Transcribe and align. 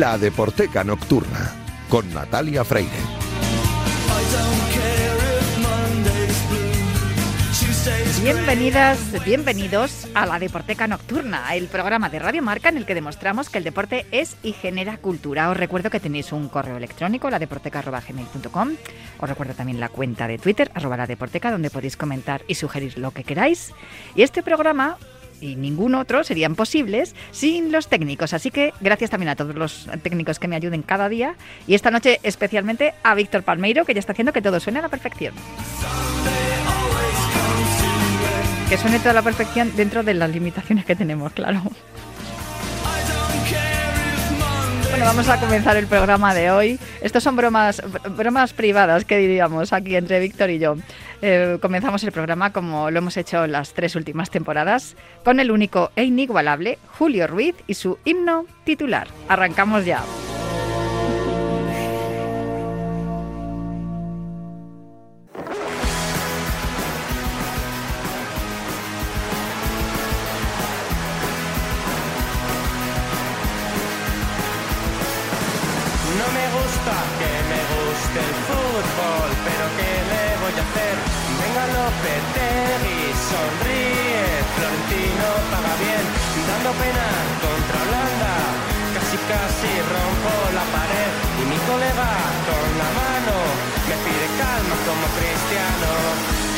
La 0.00 0.16
Deporteca 0.16 0.82
Nocturna 0.82 1.52
con 1.90 2.10
Natalia 2.14 2.64
Freire. 2.64 2.88
Bienvenidas, 8.22 8.98
bienvenidos 9.26 10.08
a 10.14 10.24
la 10.24 10.38
Deporteca 10.38 10.86
Nocturna, 10.86 11.54
el 11.54 11.68
programa 11.68 12.08
de 12.08 12.18
Radio 12.18 12.42
Marca 12.42 12.70
en 12.70 12.78
el 12.78 12.86
que 12.86 12.94
demostramos 12.94 13.50
que 13.50 13.58
el 13.58 13.64
deporte 13.64 14.06
es 14.10 14.38
y 14.42 14.54
genera 14.54 14.96
cultura. 14.96 15.50
Os 15.50 15.56
recuerdo 15.58 15.90
que 15.90 16.00
tenéis 16.00 16.32
un 16.32 16.48
correo 16.48 16.78
electrónico, 16.78 17.28
ladeporteca.gmail.com. 17.28 18.70
Os 19.18 19.28
recuerdo 19.28 19.52
también 19.52 19.80
la 19.80 19.90
cuenta 19.90 20.26
de 20.26 20.38
Twitter, 20.38 20.70
arroba 20.74 20.96
la 20.96 21.06
deporteca, 21.06 21.50
donde 21.50 21.68
podéis 21.68 21.98
comentar 21.98 22.40
y 22.48 22.54
sugerir 22.54 22.96
lo 22.96 23.10
que 23.10 23.24
queráis. 23.24 23.74
Y 24.14 24.22
este 24.22 24.42
programa 24.42 24.96
y 25.40 25.56
ningún 25.56 25.94
otro 25.94 26.24
serían 26.24 26.54
posibles 26.54 27.14
sin 27.30 27.72
los 27.72 27.88
técnicos. 27.88 28.32
Así 28.32 28.50
que 28.50 28.72
gracias 28.80 29.10
también 29.10 29.30
a 29.30 29.36
todos 29.36 29.54
los 29.54 29.88
técnicos 30.02 30.38
que 30.38 30.48
me 30.48 30.56
ayuden 30.56 30.82
cada 30.82 31.08
día 31.08 31.34
y 31.66 31.74
esta 31.74 31.90
noche 31.90 32.20
especialmente 32.22 32.94
a 33.02 33.14
Víctor 33.14 33.42
Palmeiro 33.42 33.84
que 33.84 33.94
ya 33.94 34.00
está 34.00 34.12
haciendo 34.12 34.32
que 34.32 34.42
todo 34.42 34.60
suene 34.60 34.78
a 34.78 34.82
la 34.82 34.88
perfección. 34.88 35.34
Que 38.68 38.76
suene 38.76 39.00
toda 39.00 39.14
la 39.14 39.22
perfección 39.22 39.74
dentro 39.76 40.02
de 40.02 40.14
las 40.14 40.30
limitaciones 40.30 40.84
que 40.84 40.94
tenemos, 40.94 41.32
claro. 41.32 41.62
Bueno, 44.90 45.04
vamos 45.04 45.28
a 45.28 45.40
comenzar 45.40 45.76
el 45.76 45.86
programa 45.86 46.34
de 46.34 46.50
hoy. 46.50 46.78
Estos 47.00 47.22
son 47.22 47.36
bromas, 47.36 47.80
bromas 48.16 48.52
privadas, 48.52 49.04
que 49.04 49.18
diríamos, 49.18 49.72
aquí 49.72 49.94
entre 49.94 50.18
Víctor 50.20 50.50
y 50.50 50.58
yo. 50.58 50.76
Eh, 51.22 51.58
comenzamos 51.60 52.02
el 52.04 52.12
programa 52.12 52.52
como 52.52 52.90
lo 52.90 52.98
hemos 52.98 53.16
hecho 53.16 53.46
las 53.46 53.74
tres 53.74 53.94
últimas 53.94 54.30
temporadas, 54.30 54.96
con 55.24 55.40
el 55.40 55.50
único 55.50 55.90
e 55.96 56.04
inigualable 56.04 56.78
Julio 56.98 57.26
Ruiz 57.26 57.54
y 57.66 57.74
su 57.74 57.98
himno 58.04 58.46
titular. 58.64 59.08
Arrancamos 59.28 59.84
ya. 59.84 60.02
Lopetegui, 82.00 83.12
sonríe, 83.28 84.24
Florentino 84.56 85.28
paga 85.52 85.74
bien, 85.84 86.04
dando 86.48 86.72
pena 86.80 87.06
contra 87.44 87.76
Holanda, 87.84 88.32
casi 88.94 89.16
casi 89.28 89.68
rompo 89.92 90.32
la 90.56 90.64
pared 90.72 91.12
y 91.40 91.44
mi 91.44 91.58
colega 91.68 92.08
con 92.48 92.68
la 92.80 92.90
mano 92.96 93.36
me 93.84 93.96
pide 94.00 94.26
calma 94.40 94.76
como 94.88 95.04
cristiano. 95.12 96.49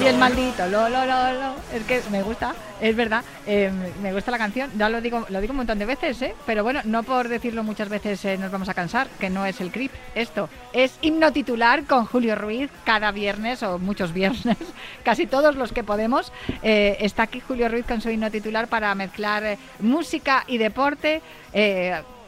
Y 0.00 0.06
el 0.06 0.16
maldito, 0.16 0.66
lo, 0.68 0.88
lo, 0.88 1.04
lo, 1.06 1.32
lo. 1.32 1.54
Es 1.74 1.82
que 1.86 2.00
me 2.10 2.22
gusta, 2.22 2.54
es 2.80 2.94
verdad, 2.94 3.24
eh, 3.46 3.70
me 4.00 4.12
gusta 4.12 4.30
la 4.30 4.38
canción, 4.38 4.70
ya 4.78 4.88
lo 4.88 5.00
digo, 5.00 5.26
lo 5.28 5.40
digo 5.40 5.50
un 5.50 5.56
montón 5.56 5.78
de 5.78 5.86
veces, 5.86 6.22
¿eh? 6.22 6.34
pero 6.46 6.62
bueno, 6.62 6.80
no 6.84 7.02
por 7.02 7.26
decirlo 7.28 7.64
muchas 7.64 7.88
veces 7.88 8.24
eh, 8.24 8.38
nos 8.38 8.52
vamos 8.52 8.68
a 8.68 8.74
cansar, 8.74 9.08
que 9.18 9.28
no 9.28 9.44
es 9.44 9.60
el 9.60 9.72
clip, 9.72 9.90
esto 10.14 10.48
es 10.72 10.98
himno 11.02 11.32
titular 11.32 11.84
con 11.84 12.06
Julio 12.06 12.36
Ruiz 12.36 12.70
cada 12.84 13.10
viernes 13.10 13.62
o 13.62 13.78
muchos 13.78 14.12
viernes, 14.12 14.56
casi 15.04 15.26
todos 15.26 15.56
los 15.56 15.72
que 15.72 15.82
podemos. 15.82 16.32
Eh, 16.62 16.98
está 17.00 17.24
aquí 17.24 17.40
Julio 17.40 17.68
Ruiz 17.68 17.86
con 17.86 18.00
su 18.00 18.10
himno 18.10 18.30
titular 18.30 18.68
para 18.68 18.94
mezclar 18.94 19.44
eh, 19.44 19.58
música 19.80 20.44
y 20.46 20.58
deporte. 20.58 21.22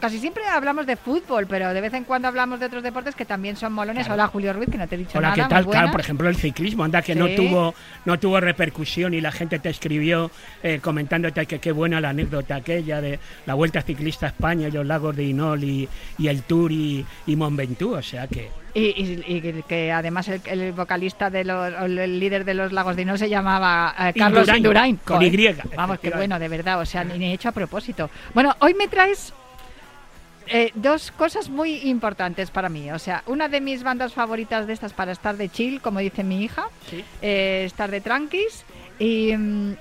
Casi 0.01 0.19
siempre 0.19 0.43
hablamos 0.47 0.87
de 0.87 0.97
fútbol, 0.97 1.47
pero 1.47 1.73
de 1.75 1.81
vez 1.81 1.93
en 1.93 2.05
cuando 2.05 2.27
hablamos 2.27 2.59
de 2.59 2.67
otros 2.67 2.83
deportes 2.83 3.15
que 3.15 3.25
también 3.27 3.57
son 3.57 3.73
molones. 3.75 4.09
Hola 4.09 4.27
Julio 4.29 4.53
Ruiz, 4.55 4.69
que 4.71 4.79
no 4.79 4.89
te 4.89 4.95
he 4.95 4.99
dicho 4.99 5.19
Hola, 5.19 5.29
nada. 5.29 5.35
¿qué 5.35 5.43
muy 5.43 5.51
tal? 5.51 5.67
Claro, 5.67 5.91
por 5.93 6.01
ejemplo, 6.01 6.29
el 6.29 6.37
ciclismo, 6.37 6.85
anda 6.85 7.03
que 7.03 7.15
no 7.15 7.29
tuvo 7.29 7.75
no 8.07 8.19
tuvo 8.19 8.41
repercusión 8.41 9.13
y 9.15 9.21
la 9.21 9.31
gente 9.31 9.59
te 9.59 9.69
escribió 9.69 10.31
eh, 10.63 10.81
comentándote 10.83 11.45
que 11.47 11.59
qué 11.59 11.73
buena 11.73 12.01
la 12.01 12.11
anécdota 12.11 12.57
aquella 12.57 13.01
de 13.01 13.19
la 13.47 13.55
Vuelta 13.55 13.83
Ciclista 13.83 14.27
a 14.27 14.29
España 14.31 14.69
y 14.69 14.71
los 14.71 14.87
lagos 14.87 15.15
de 15.15 15.25
Inol 15.25 15.63
y, 15.65 15.89
y 16.19 16.29
el 16.29 16.43
Tour 16.45 16.73
y, 16.73 17.05
y 17.27 17.37
Mont 17.37 17.57
Ventoux, 17.57 17.95
o 17.99 18.03
sea 18.03 18.27
que... 18.27 18.51
Y, 18.73 18.83
y- 18.83 19.25
y 19.27 19.41
que- 19.41 19.63
que 19.69 19.91
además 19.93 20.29
el, 20.29 20.41
el 20.47 20.73
vocalista 20.73 21.29
de 21.29 21.45
los, 21.45 21.57
o 21.75 21.85
el 21.87 22.21
líder 22.21 22.45
de 22.45 22.55
los 22.55 22.73
Lagos 22.73 22.95
de 22.97 23.03
Inol 23.03 23.19
se 23.19 23.29
llamaba 23.29 23.93
eh, 23.99 24.13
Carlos 24.17 24.43
Indurain, 24.43 24.57
Indurain. 24.59 24.97
con. 25.05 25.23
Y, 25.23 25.29
Vamos, 25.29 25.35
qué 25.35 26.09
efectivamente. 26.09 26.17
bueno, 26.17 26.39
de 26.39 26.49
verdad. 26.49 26.81
O 26.81 26.87
sea, 26.87 27.03
ni, 27.03 27.19
ni 27.19 27.33
hecho 27.33 27.49
a 27.49 27.53
propósito. 27.53 28.09
Bueno, 28.33 28.55
hoy 28.61 28.75
me 28.75 28.87
traes 28.87 29.35
eh, 30.51 30.71
dos 30.75 31.11
cosas 31.13 31.49
muy 31.49 31.77
importantes 31.89 32.51
para 32.51 32.69
mí. 32.69 32.91
O 32.93 32.99
sea, 32.99 33.23
una 33.27 33.49
de 33.49 33.61
mis 33.61 33.83
bandas 33.83 34.13
favoritas 34.13 34.67
de 34.67 34.73
estas 34.73 34.93
para 34.93 35.13
estar 35.13 35.37
de 35.37 35.49
chill, 35.49 35.81
como 35.81 36.01
dice 36.01 36.25
mi 36.25 36.43
hija, 36.43 36.69
Sí. 36.89 37.05
eh, 37.23 37.63
estar 37.67 37.91
de 37.91 38.01
tranquis. 38.01 38.65
Y, 39.03 39.33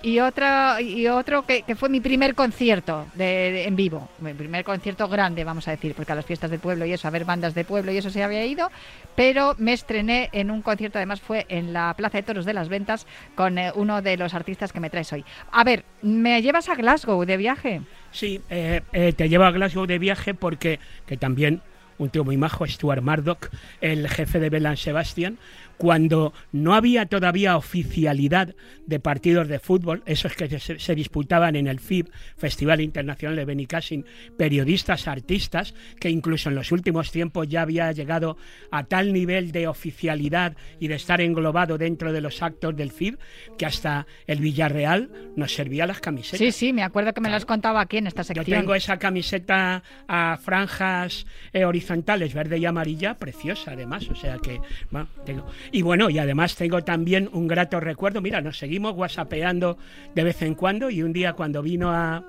y 0.01 0.19
otra 0.21 0.81
y 0.81 1.05
otro 1.07 1.45
que, 1.45 1.65
fue 1.75 1.89
mi 1.89 1.99
primer 1.99 2.35
concierto 2.35 3.05
de, 3.15 3.25
de- 3.25 3.63
en 3.67 3.75
vivo, 3.75 4.07
mi 4.19 4.33
primer 4.33 4.63
concierto 4.63 5.09
grande, 5.09 5.43
vamos 5.43 5.67
a 5.67 5.71
decir, 5.71 5.93
porque 5.93 6.13
a 6.13 6.15
las 6.15 6.25
fiestas 6.25 6.49
del 6.49 6.61
pueblo 6.61 6.85
y 6.85 6.93
eso, 6.93 7.05
a 7.05 7.11
ver 7.11 7.25
bandas 7.25 7.53
de 7.53 7.65
pueblo 7.65 7.91
y 7.91 7.97
eso 7.97 8.09
se 8.09 8.23
había 8.23 8.45
ido, 8.45 8.71
pero 9.17 9.55
me 9.57 9.73
estrené 9.73 10.29
en 10.31 10.49
un 10.49 10.61
concierto, 10.61 10.99
además 10.99 11.19
fue 11.19 11.45
en 11.49 11.73
la 11.73 11.93
Plaza 11.97 12.19
de 12.19 12.23
Toros 12.23 12.45
de 12.45 12.53
las 12.53 12.69
Ventas 12.69 13.05
con 13.35 13.57
eh, 13.57 13.73
uno 13.75 14.01
de 14.01 14.15
los 14.15 14.33
artistas 14.33 14.71
que 14.71 14.79
me 14.79 14.89
traes 14.89 15.11
hoy. 15.11 15.25
A 15.51 15.65
ver, 15.65 15.83
¿me 16.01 16.41
llevas 16.41 16.69
a 16.69 16.75
Glasgow 16.75 17.25
de 17.25 17.35
viaje? 17.35 17.81
Sí, 18.11 18.39
eh, 18.49 18.83
eh, 18.93 19.11
te 19.11 19.27
llevo 19.27 19.43
a 19.43 19.51
Glasgow 19.51 19.85
de 19.85 19.99
viaje 19.99 20.33
porque 20.33 20.79
que 21.05 21.17
también 21.17 21.61
un 21.97 22.09
tío 22.09 22.23
muy 22.23 22.37
majo, 22.37 22.65
Stuart 22.65 23.03
Murdoch, 23.03 23.49
el 23.81 24.07
jefe 24.07 24.39
de 24.39 24.49
Belan 24.49 24.77
Sebastian, 24.77 25.37
cuando 25.79 26.33
no 26.51 26.75
había 26.75 27.05
todavía 27.05 27.55
oficialidad 27.55 28.53
de 28.85 28.99
partidos 28.99 29.47
de 29.47 29.59
fútbol, 29.59 30.03
esos 30.05 30.35
que 30.35 30.59
se, 30.59 30.77
se 30.77 30.95
disputaban 30.95 31.55
en 31.55 31.67
el 31.67 31.79
FIB, 31.79 32.09
Festival 32.37 32.81
Internacional 32.81 33.37
de 33.37 33.45
Benicassin, 33.45 34.05
periodistas, 34.37 35.07
artistas, 35.07 35.73
que 35.99 36.09
incluso 36.09 36.49
en 36.49 36.55
los 36.55 36.73
últimos 36.73 37.11
tiempos 37.11 37.47
ya 37.47 37.61
había 37.61 37.91
llegado 37.93 38.35
a 38.71 38.83
tal 38.83 39.13
nivel 39.13 39.53
de 39.53 39.67
oficialidad 39.67 40.57
y 40.81 40.89
de 40.89 40.95
estar 40.95 41.21
englobado 41.21 41.77
dentro 41.77 42.11
de 42.11 42.19
los 42.21 42.43
actos 42.43 42.75
del 42.75 42.91
FIB, 42.91 43.17
que 43.57 43.65
hasta 43.65 44.05
el 44.27 44.39
Villarreal 44.39 45.09
nos 45.37 45.53
servía 45.53 45.87
las 45.87 46.01
camisetas. 46.01 46.39
Sí, 46.39 46.51
sí, 46.51 46.73
me 46.73 46.83
acuerdo 46.83 47.13
que 47.13 47.21
me 47.21 47.29
Claro. 47.29 47.45
contado 47.45 47.77
aquí 47.77 47.97
en 47.97 48.07
esta 48.07 48.23
Yo 48.23 48.33
sección. 48.33 48.59
tengo 48.59 48.75
esa 48.75 48.97
camiseta 48.99 49.81
a 50.07 50.37
franjas 50.41 51.25
eh, 51.53 51.63
horizontales, 51.63 52.33
verde 52.33 52.57
y 52.57 52.65
amarilla, 52.65 53.13
preciosa 53.15 53.71
además, 53.71 54.09
o 54.09 54.15
sea 54.15 54.37
que 54.39 54.59
bueno, 54.91 55.07
tengo. 55.25 55.45
Y 55.71 55.81
bueno, 55.81 56.09
y 56.09 56.17
además 56.19 56.55
tengo 56.55 56.83
también 56.83 57.29
un 57.31 57.47
grato 57.47 57.79
recuerdo, 57.79 58.21
mira, 58.21 58.41
nos 58.41 58.57
seguimos 58.57 58.93
whatsappeando 58.95 59.77
de 60.15 60.23
vez 60.23 60.41
en 60.41 60.55
cuando 60.55 60.89
y 60.89 61.03
un 61.03 61.13
día 61.13 61.33
cuando 61.33 61.61
vino 61.61 61.91
a 61.91 62.23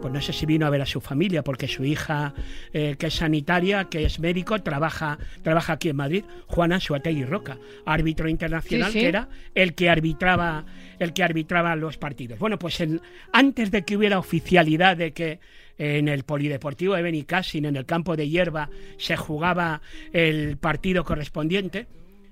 pues 0.00 0.14
no 0.14 0.20
sé 0.22 0.32
si 0.32 0.46
vino 0.46 0.64
a 0.64 0.70
ver 0.70 0.80
a 0.80 0.86
su 0.86 1.02
familia, 1.02 1.44
porque 1.44 1.68
su 1.68 1.84
hija, 1.84 2.32
eh, 2.72 2.96
que 2.98 3.08
es 3.08 3.14
sanitaria, 3.14 3.84
que 3.90 4.06
es 4.06 4.18
médico, 4.18 4.58
trabaja, 4.62 5.18
trabaja 5.42 5.74
aquí 5.74 5.90
en 5.90 5.96
Madrid, 5.96 6.24
Juana 6.46 6.80
Suategui 6.80 7.26
Roca, 7.26 7.58
árbitro 7.84 8.26
internacional, 8.26 8.86
Sí, 8.92 8.92
sí. 8.94 9.00
que 9.00 9.08
era 9.08 9.28
el 9.54 9.74
que 9.74 9.90
arbitraba, 9.90 10.64
el 10.98 11.12
que 11.12 11.22
arbitraba 11.22 11.76
los 11.76 11.98
partidos. 11.98 12.38
Bueno, 12.38 12.58
pues 12.58 12.80
en- 12.80 13.02
antes 13.34 13.70
de 13.70 13.82
que 13.82 13.94
hubiera 13.98 14.18
oficialidad 14.18 14.96
de 14.96 15.12
que 15.12 15.38
en 15.76 16.08
el 16.08 16.22
polideportivo 16.24 16.94
de 16.94 17.02
Benicassin, 17.02 17.66
en 17.66 17.76
el 17.76 17.84
campo 17.84 18.16
de 18.16 18.26
hierba, 18.26 18.70
se 18.96 19.18
jugaba 19.18 19.82
el 20.14 20.56
partido 20.56 21.04
correspondiente, 21.04 21.86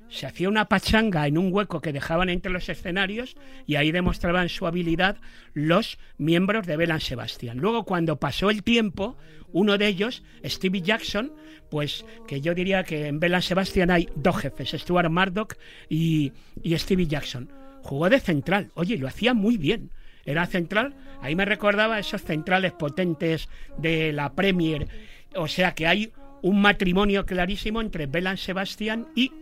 se 0.08 0.26
hacía 0.26 0.48
una 0.48 0.68
pachanga 0.68 1.26
en 1.26 1.38
un 1.38 1.52
hueco 1.52 1.80
que 1.80 1.92
dejaban 1.92 2.28
entre 2.28 2.52
los 2.52 2.68
escenarios 2.68 3.36
y 3.66 3.76
ahí 3.76 3.92
demostraban 3.92 4.48
su 4.48 4.66
habilidad 4.66 5.16
los 5.54 5.98
miembros 6.16 6.66
de 6.66 6.76
Belan 6.76 7.00
Sebastian. 7.00 7.58
Luego, 7.58 7.84
cuando 7.84 8.18
pasó 8.18 8.50
el 8.50 8.62
tiempo, 8.62 9.16
uno 9.52 9.78
de 9.78 9.86
ellos, 9.86 10.22
Stevie 10.44 10.82
Jackson, 10.82 11.32
pues 11.70 12.04
que 12.26 12.40
yo 12.40 12.54
diría 12.54 12.84
que 12.84 13.06
en 13.06 13.20
Belan 13.20 13.42
Sebastian 13.42 13.90
hay 13.90 14.08
dos 14.14 14.36
jefes, 14.38 14.70
Stuart 14.70 15.10
Murdoch 15.10 15.54
y, 15.88 16.32
y 16.62 16.76
Stevie 16.78 17.06
Jackson. 17.06 17.50
Jugó 17.82 18.10
de 18.10 18.20
central, 18.20 18.70
oye, 18.74 18.98
lo 18.98 19.08
hacía 19.08 19.34
muy 19.34 19.56
bien. 19.56 19.90
Era 20.24 20.46
central, 20.46 20.94
ahí 21.22 21.34
me 21.34 21.46
recordaba 21.46 21.98
esos 21.98 22.22
centrales 22.22 22.72
potentes 22.72 23.48
de 23.78 24.12
la 24.12 24.34
Premier. 24.34 24.86
O 25.34 25.48
sea 25.48 25.74
que 25.74 25.86
hay 25.86 26.12
un 26.42 26.60
matrimonio 26.60 27.24
clarísimo 27.24 27.80
entre 27.80 28.06
Belan 28.06 28.36
Sebastian 28.36 29.08
y 29.14 29.32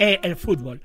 eh, 0.00 0.18
el 0.22 0.34
fútbol. 0.34 0.80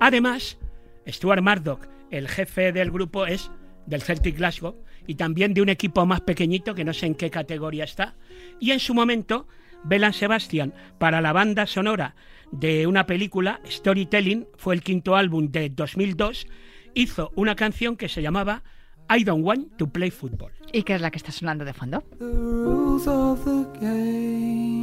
Además, 0.00 0.58
Stuart 1.06 1.42
Murdoch, 1.42 1.86
el 2.10 2.28
jefe 2.28 2.72
del 2.72 2.90
grupo, 2.90 3.26
es 3.26 3.50
del 3.86 4.02
Celtic 4.02 4.36
Glasgow 4.36 4.76
y 5.06 5.16
también 5.16 5.52
de 5.52 5.62
un 5.62 5.68
equipo 5.68 6.06
más 6.06 6.20
pequeñito 6.20 6.74
que 6.74 6.84
no 6.84 6.92
sé 6.92 7.06
en 7.06 7.14
qué 7.14 7.28
categoría 7.30 7.84
está. 7.84 8.14
Y 8.60 8.70
en 8.70 8.80
su 8.80 8.94
momento, 8.94 9.46
Belan 9.84 10.12
Sebastian, 10.12 10.72
para 10.98 11.20
la 11.20 11.32
banda 11.32 11.66
sonora 11.66 12.14
de 12.52 12.86
una 12.86 13.04
película, 13.04 13.60
Storytelling, 13.68 14.46
fue 14.56 14.74
el 14.74 14.82
quinto 14.82 15.16
álbum 15.16 15.50
de 15.50 15.68
2002, 15.68 16.46
hizo 16.94 17.32
una 17.34 17.56
canción 17.56 17.96
que 17.96 18.08
se 18.08 18.22
llamaba 18.22 18.62
I 19.10 19.24
don't 19.24 19.44
want 19.44 19.76
to 19.76 19.88
play 19.88 20.10
football. 20.10 20.52
¿Y 20.72 20.84
qué 20.84 20.94
es 20.94 21.00
la 21.00 21.10
que 21.10 21.18
está 21.18 21.32
sonando 21.32 21.64
de 21.64 21.72
fondo? 21.74 22.04
the 22.18 22.24
rules 22.24 23.06
of 23.08 23.44
the 23.44 23.66
game. 23.80 24.81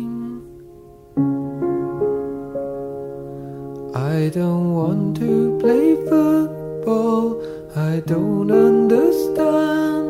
I 3.99 4.29
don't 4.29 4.73
want 4.73 5.17
to 5.17 5.59
play 5.59 5.95
football. 6.07 7.43
I 7.75 7.99
don't 7.99 8.49
understand 8.49 10.07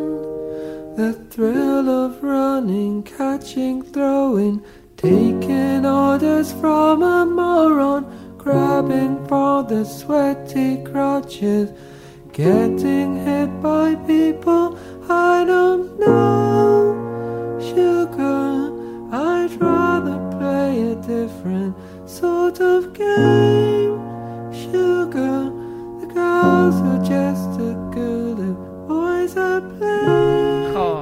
the 0.96 1.14
thrill 1.32 1.90
of 1.90 2.22
running, 2.24 3.02
catching, 3.02 3.82
throwing, 3.82 4.64
taking 4.96 5.88
orders 5.88 6.52
from 6.54 7.02
a 7.02 7.26
moron, 7.26 8.06
grabbing 8.38 9.26
for 9.28 9.64
the 9.64 9.84
sweaty 9.84 10.84
crotches, 10.84 11.72
getting 12.32 13.26
hit 13.26 13.50
by 13.60 13.96
people 14.06 14.78
I 15.10 15.44
don't 15.46 16.00
know. 16.00 17.60
Sugar, 17.60 18.70
I'd 19.12 19.54
rather 19.60 20.18
play 20.38 20.92
a 20.92 20.96
different 20.96 21.76
sort 22.19 22.60
of 22.60 22.94
game. 22.94 23.98
Sugar, 24.51 25.51
the 26.01 26.07
girls 26.13 26.75
are 26.89 27.00
just 27.00 27.60
as 27.62 27.79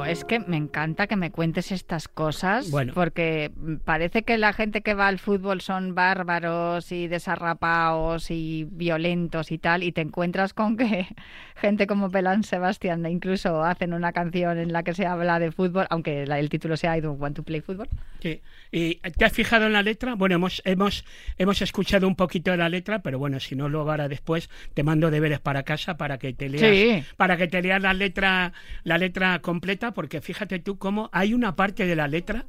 es 0.09 0.25
que 0.25 0.39
me 0.39 0.57
encanta 0.57 1.07
que 1.07 1.15
me 1.15 1.31
cuentes 1.31 1.71
estas 1.71 2.07
cosas, 2.07 2.71
Bueno. 2.71 2.93
porque 2.93 3.51
parece 3.85 4.23
que 4.23 4.37
la 4.37 4.53
gente 4.53 4.81
que 4.81 4.93
va 4.93 5.07
al 5.07 5.19
fútbol 5.19 5.61
son 5.61 5.95
bárbaros 5.95 6.91
y 6.91 7.07
desarrapados 7.07 8.31
y 8.31 8.65
violentos 8.71 9.51
y 9.51 9.57
tal, 9.57 9.83
y 9.83 9.91
te 9.91 10.01
encuentras 10.01 10.53
con 10.53 10.77
que 10.77 11.07
gente 11.55 11.87
como 11.87 12.09
Pelán 12.09 12.43
Sebastián 12.43 13.05
incluso 13.05 13.63
hacen 13.63 13.93
una 13.93 14.11
canción 14.11 14.57
en 14.57 14.71
la 14.73 14.83
que 14.83 14.93
se 14.93 15.05
habla 15.05 15.39
de 15.39 15.51
fútbol, 15.51 15.87
aunque 15.89 16.23
el 16.23 16.49
título 16.49 16.77
sea 16.77 16.97
I 16.97 17.01
don't 17.01 17.21
want 17.21 17.35
to 17.35 17.43
play 17.43 17.61
football. 17.61 17.87
Sí. 18.21 18.41
¿Y 18.71 18.95
te 18.95 19.25
has 19.25 19.31
fijado 19.33 19.65
en 19.67 19.73
la 19.73 19.81
letra? 19.83 20.15
Bueno, 20.15 20.35
hemos, 20.35 20.61
hemos, 20.65 21.05
hemos 21.37 21.61
escuchado 21.61 22.07
un 22.07 22.15
poquito 22.15 22.51
de 22.51 22.57
la 22.57 22.69
letra, 22.69 22.99
pero 22.99 23.17
bueno, 23.19 23.39
si 23.39 23.55
no, 23.55 23.69
luego 23.69 23.91
ahora 23.91 24.07
después 24.07 24.49
te 24.73 24.83
mando 24.83 25.09
deberes 25.11 25.39
para 25.39 25.63
casa 25.63 25.97
para 25.97 26.17
que 26.17 26.33
te 26.33 26.49
leas, 26.49 26.61
Sí. 26.61 27.03
para 27.15 27.37
que 27.37 27.47
te 27.47 27.61
leas 27.61 27.81
la 27.81 27.93
letra, 27.93 28.53
la 28.83 28.97
letra 28.97 29.39
completa, 29.39 29.93
porque 29.97 30.21
fíjate 30.21 30.59
tú 30.59 30.77
cómo 30.77 31.09
hay 31.11 31.33
una 31.33 31.55
parte 31.55 31.87
de 31.87 31.95
la 31.95 32.07
letra 32.07 32.45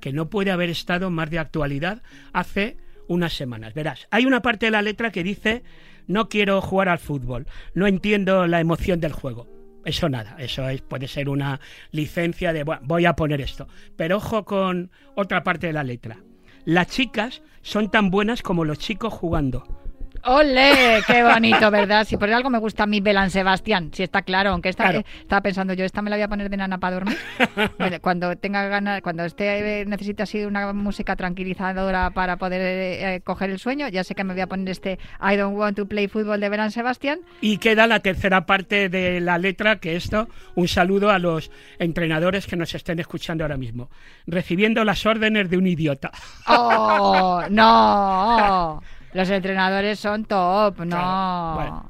que 0.00 0.14
no 0.14 0.30
puede 0.30 0.50
haber 0.50 0.70
estado 0.70 1.10
más 1.10 1.28
de 1.28 1.38
actualidad 1.38 2.02
hace 2.32 2.78
unas 3.06 3.34
semanas. 3.34 3.74
Verás, 3.74 4.08
hay 4.10 4.24
una 4.24 4.40
parte 4.40 4.64
de 4.64 4.70
la 4.72 4.80
letra 4.80 5.10
que 5.12 5.22
dice 5.22 5.62
no 6.06 6.30
quiero 6.30 6.62
jugar 6.62 6.88
al 6.88 6.98
fútbol, 6.98 7.46
no 7.74 7.86
entiendo 7.86 8.46
la 8.46 8.60
emoción 8.60 8.98
del 8.98 9.12
juego. 9.12 9.46
Eso 9.84 10.08
nada, 10.08 10.36
eso 10.38 10.66
es, 10.70 10.80
puede 10.80 11.06
ser 11.06 11.28
una 11.28 11.60
licencia 11.90 12.54
de 12.54 12.64
"Bueno, 12.64 12.80
voy 12.86 13.04
a 13.04 13.12
poner 13.12 13.42
esto. 13.42 13.68
Pero 13.94 14.16
ojo 14.16 14.46
con 14.46 14.90
otra 15.16 15.44
parte 15.44 15.66
de 15.66 15.74
la 15.74 15.84
letra. 15.84 16.16
Las 16.64 16.86
chicas 16.86 17.42
son 17.60 17.90
tan 17.90 18.10
buenas 18.10 18.40
como 18.40 18.64
los 18.64 18.78
chicos 18.78 19.12
jugando. 19.12 19.85
¡Ole! 20.26 21.02
¡Qué 21.06 21.22
bonito, 21.22 21.70
verdad! 21.70 22.04
Si 22.06 22.16
por 22.16 22.32
algo 22.32 22.50
me 22.50 22.58
gusta 22.58 22.82
a 22.82 22.86
mí 22.86 23.00
Belán 23.00 23.30
Sebastián, 23.30 23.90
si 23.92 24.02
está 24.02 24.22
claro, 24.22 24.50
aunque 24.50 24.68
esta, 24.70 24.84
Claro. 24.84 24.98
eh, 25.00 25.04
estaba 25.20 25.40
pensando 25.40 25.72
yo, 25.72 25.84
esta 25.84 26.02
me 26.02 26.10
la 26.10 26.16
voy 26.16 26.22
a 26.24 26.28
poner 26.28 26.50
de 26.50 26.56
nana 26.56 26.78
para 26.78 26.96
dormir. 26.96 27.16
Cuando 28.00 28.34
tenga 28.36 28.66
ganas, 28.66 29.02
cuando 29.02 29.24
esté, 29.24 29.80
eh, 29.80 29.86
necesite 29.86 30.24
así 30.24 30.44
una 30.44 30.72
música 30.72 31.14
tranquilizadora 31.14 32.10
para 32.10 32.36
poder 32.38 32.60
eh, 32.60 33.14
eh, 33.16 33.20
coger 33.20 33.50
el 33.50 33.58
sueño, 33.58 33.88
ya 33.88 34.02
sé 34.04 34.14
que 34.14 34.24
me 34.24 34.32
voy 34.32 34.42
a 34.42 34.46
poner 34.48 34.68
este 34.68 34.98
I 35.20 35.36
don't 35.36 35.56
want 35.56 35.76
to 35.76 35.86
play 35.86 36.08
football 36.08 36.40
de 36.40 36.48
Belán 36.48 36.70
Sebastián. 36.72 37.20
Y 37.40 37.58
queda 37.58 37.86
la 37.86 38.00
tercera 38.00 38.46
parte 38.46 38.88
de 38.88 39.20
la 39.20 39.38
letra, 39.38 39.76
que 39.76 39.94
esto, 39.96 40.28
un 40.56 40.66
saludo 40.66 41.10
a 41.10 41.18
los 41.20 41.50
entrenadores 41.78 42.46
que 42.46 42.56
nos 42.56 42.74
estén 42.74 42.98
escuchando 42.98 43.44
ahora 43.44 43.56
mismo. 43.56 43.90
Recibiendo 44.26 44.84
las 44.84 45.06
órdenes 45.06 45.48
de 45.50 45.56
un 45.56 45.66
idiota. 45.68 46.10
¡Oh! 46.48 47.42
¡No! 47.50 48.82
Los 49.16 49.30
entrenadores 49.30 49.98
son 49.98 50.26
top, 50.26 50.80
no. 50.80 51.88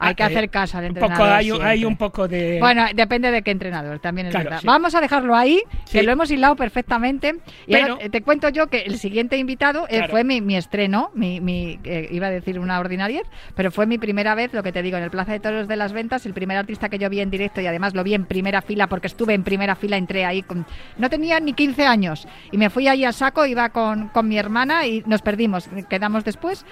Hay 0.00 0.14
que 0.14 0.22
Ah, 0.22 0.26
hacer 0.26 0.44
eh, 0.44 0.48
caso 0.48 0.78
al 0.78 0.84
un 0.84 0.88
entrenador. 0.88 1.16
poco, 1.18 1.28
hay, 1.30 1.50
un- 1.50 1.62
hay 1.62 1.84
un 1.84 1.96
poco 1.96 2.28
de... 2.28 2.58
Bueno, 2.60 2.84
depende 2.94 3.30
de 3.30 3.42
qué 3.42 3.50
entrenador, 3.50 3.98
también 3.98 4.28
es 4.28 4.32
Claro, 4.32 4.44
verdad. 4.44 4.60
sí. 4.60 4.66
Vamos 4.66 4.94
a 4.94 5.00
dejarlo 5.00 5.34
ahí, 5.34 5.62
que 5.90 6.00
Sí. 6.00 6.02
lo 6.02 6.12
hemos 6.12 6.30
hilado 6.30 6.56
perfectamente. 6.56 7.34
Y 7.66 7.72
Pero- 7.72 7.94
ahora 7.94 8.08
te 8.08 8.22
cuento 8.22 8.48
yo 8.50 8.68
que 8.68 8.82
el 8.82 8.98
siguiente 8.98 9.36
invitado 9.38 9.86
eh, 9.88 9.98
Claro. 9.98 10.10
fue 10.10 10.24
mi, 10.24 10.40
mi 10.40 10.56
estreno, 10.56 11.10
mi, 11.14 11.40
mi, 11.40 11.78
eh, 11.84 12.08
iba 12.10 12.28
a 12.28 12.30
decir 12.30 12.58
una 12.58 12.78
ordinariez, 12.78 13.22
pero 13.54 13.70
fue 13.70 13.86
mi 13.86 13.98
primera 13.98 14.34
vez, 14.34 14.52
lo 14.54 14.62
que 14.62 14.72
te 14.72 14.82
digo, 14.82 14.96
en 14.96 15.02
el 15.02 15.10
Plaza 15.10 15.32
de 15.32 15.40
Toros 15.40 15.68
de 15.68 15.76
las 15.76 15.92
Ventas, 15.92 16.24
el 16.26 16.34
primer 16.34 16.56
artista 16.56 16.88
que 16.88 16.98
yo 16.98 17.10
vi 17.10 17.20
en 17.20 17.30
directo 17.30 17.60
y 17.60 17.66
además 17.66 17.94
lo 17.94 18.04
vi 18.04 18.14
en 18.14 18.24
primera 18.26 18.62
fila 18.62 18.86
porque 18.86 19.06
estuve 19.08 19.34
en 19.34 19.42
primera 19.44 19.74
fila, 19.74 19.96
entré 19.96 20.24
ahí 20.24 20.42
con... 20.42 20.66
No 20.96 21.10
tenía 21.10 21.40
ni 21.40 21.52
15 21.54 21.86
años 21.86 22.26
y 22.52 22.56
me 22.58 22.70
fui 22.70 22.86
ahí 22.88 23.04
a 23.04 23.12
saco, 23.12 23.46
iba 23.46 23.68
con, 23.70 24.08
con 24.08 24.28
mi 24.28 24.38
hermana 24.38 24.86
y 24.86 25.02
nos 25.06 25.22
perdimos, 25.22 25.68
quedamos 25.88 26.24
después. 26.24 26.64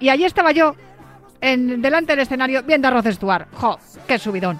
Y 0.00 0.08
allí 0.08 0.24
estaba 0.24 0.50
yo, 0.52 0.74
en, 1.44 1.82
delante 1.82 2.12
del 2.12 2.20
escenario, 2.20 2.62
viendo 2.62 2.88
a 2.88 2.90
Rod 2.90 3.06
Stewart. 3.12 3.46
¡Jo! 3.54 3.78
¡Qué 4.06 4.18
subidón! 4.18 4.58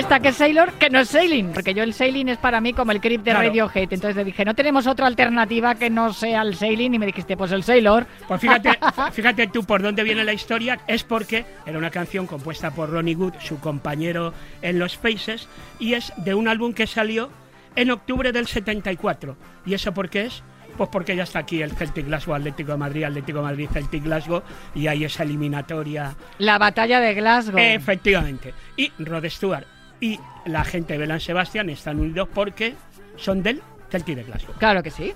Esta 0.00 0.18
que 0.18 0.28
es 0.28 0.36
Sailor, 0.36 0.72
que 0.72 0.88
no 0.88 1.00
es 1.00 1.10
Sailing, 1.10 1.52
porque 1.52 1.74
yo 1.74 1.82
el 1.82 1.92
Sailing 1.92 2.30
es 2.30 2.38
para 2.38 2.62
mí 2.62 2.72
como 2.72 2.90
el 2.90 3.02
creep 3.02 3.22
de 3.22 3.32
Claro. 3.32 3.46
Radiohead. 3.48 3.92
Entonces 3.92 4.16
le 4.16 4.24
dije, 4.24 4.46
no 4.46 4.54
tenemos 4.54 4.86
otra 4.86 5.06
alternativa 5.06 5.74
que 5.74 5.90
no 5.90 6.14
sea 6.14 6.40
el 6.40 6.54
Sailing. 6.56 6.94
Y 6.94 6.98
me 6.98 7.04
dijiste, 7.04 7.36
pues 7.36 7.52
el 7.52 7.62
Sailor. 7.62 8.06
Pues 8.26 8.40
fíjate, 8.40 8.78
fíjate 9.12 9.48
tú 9.48 9.62
por 9.64 9.82
dónde 9.82 10.02
viene 10.02 10.24
la 10.24 10.32
historia. 10.32 10.80
Es 10.86 11.04
porque 11.04 11.44
era 11.66 11.76
una 11.76 11.90
canción 11.90 12.26
compuesta 12.26 12.70
por 12.70 12.88
Ronnie 12.88 13.14
Wood, 13.14 13.34
su 13.40 13.60
compañero 13.60 14.32
en 14.62 14.78
los 14.78 14.96
Faces, 14.96 15.48
y 15.78 15.92
es 15.92 16.14
de 16.16 16.32
un 16.32 16.48
álbum 16.48 16.72
que 16.72 16.86
salió 16.86 17.28
en 17.76 17.90
octubre 17.90 18.32
del 18.32 18.46
74. 18.46 19.36
¿Y 19.66 19.74
eso 19.74 19.92
por 19.92 20.08
qué 20.08 20.22
es? 20.22 20.42
Pues 20.78 20.88
porque 20.88 21.14
ya 21.14 21.24
está 21.24 21.40
aquí 21.40 21.60
el 21.60 21.72
Celtic 21.72 22.06
Glasgow, 22.06 22.36
Atlético 22.36 22.72
de 22.72 22.78
Madrid, 22.78 23.04
Atlético 23.04 23.40
de 23.40 23.44
Madrid, 23.44 23.68
Celtic 23.70 24.02
Glasgow, 24.02 24.42
y 24.74 24.86
hay 24.86 25.04
esa 25.04 25.24
eliminatoria 25.24 26.14
La 26.38 26.56
batalla 26.56 27.00
de 27.00 27.12
Glasgow. 27.12 27.58
Efectivamente. 27.58 28.54
Y 28.78 28.90
Rod 28.98 29.26
Stewart 29.28 29.66
y 30.00 30.18
la 30.46 30.64
gente 30.64 30.94
de 30.94 30.98
Belán 30.98 31.20
Sebastián 31.20 31.68
están 31.70 32.00
unidos 32.00 32.28
porque 32.32 32.74
son 33.16 33.42
del 33.42 33.62
Celtic 33.90 34.16
de 34.16 34.24
Glasgow. 34.24 34.54
Claro 34.58 34.82
que 34.82 34.90
sí. 34.90 35.12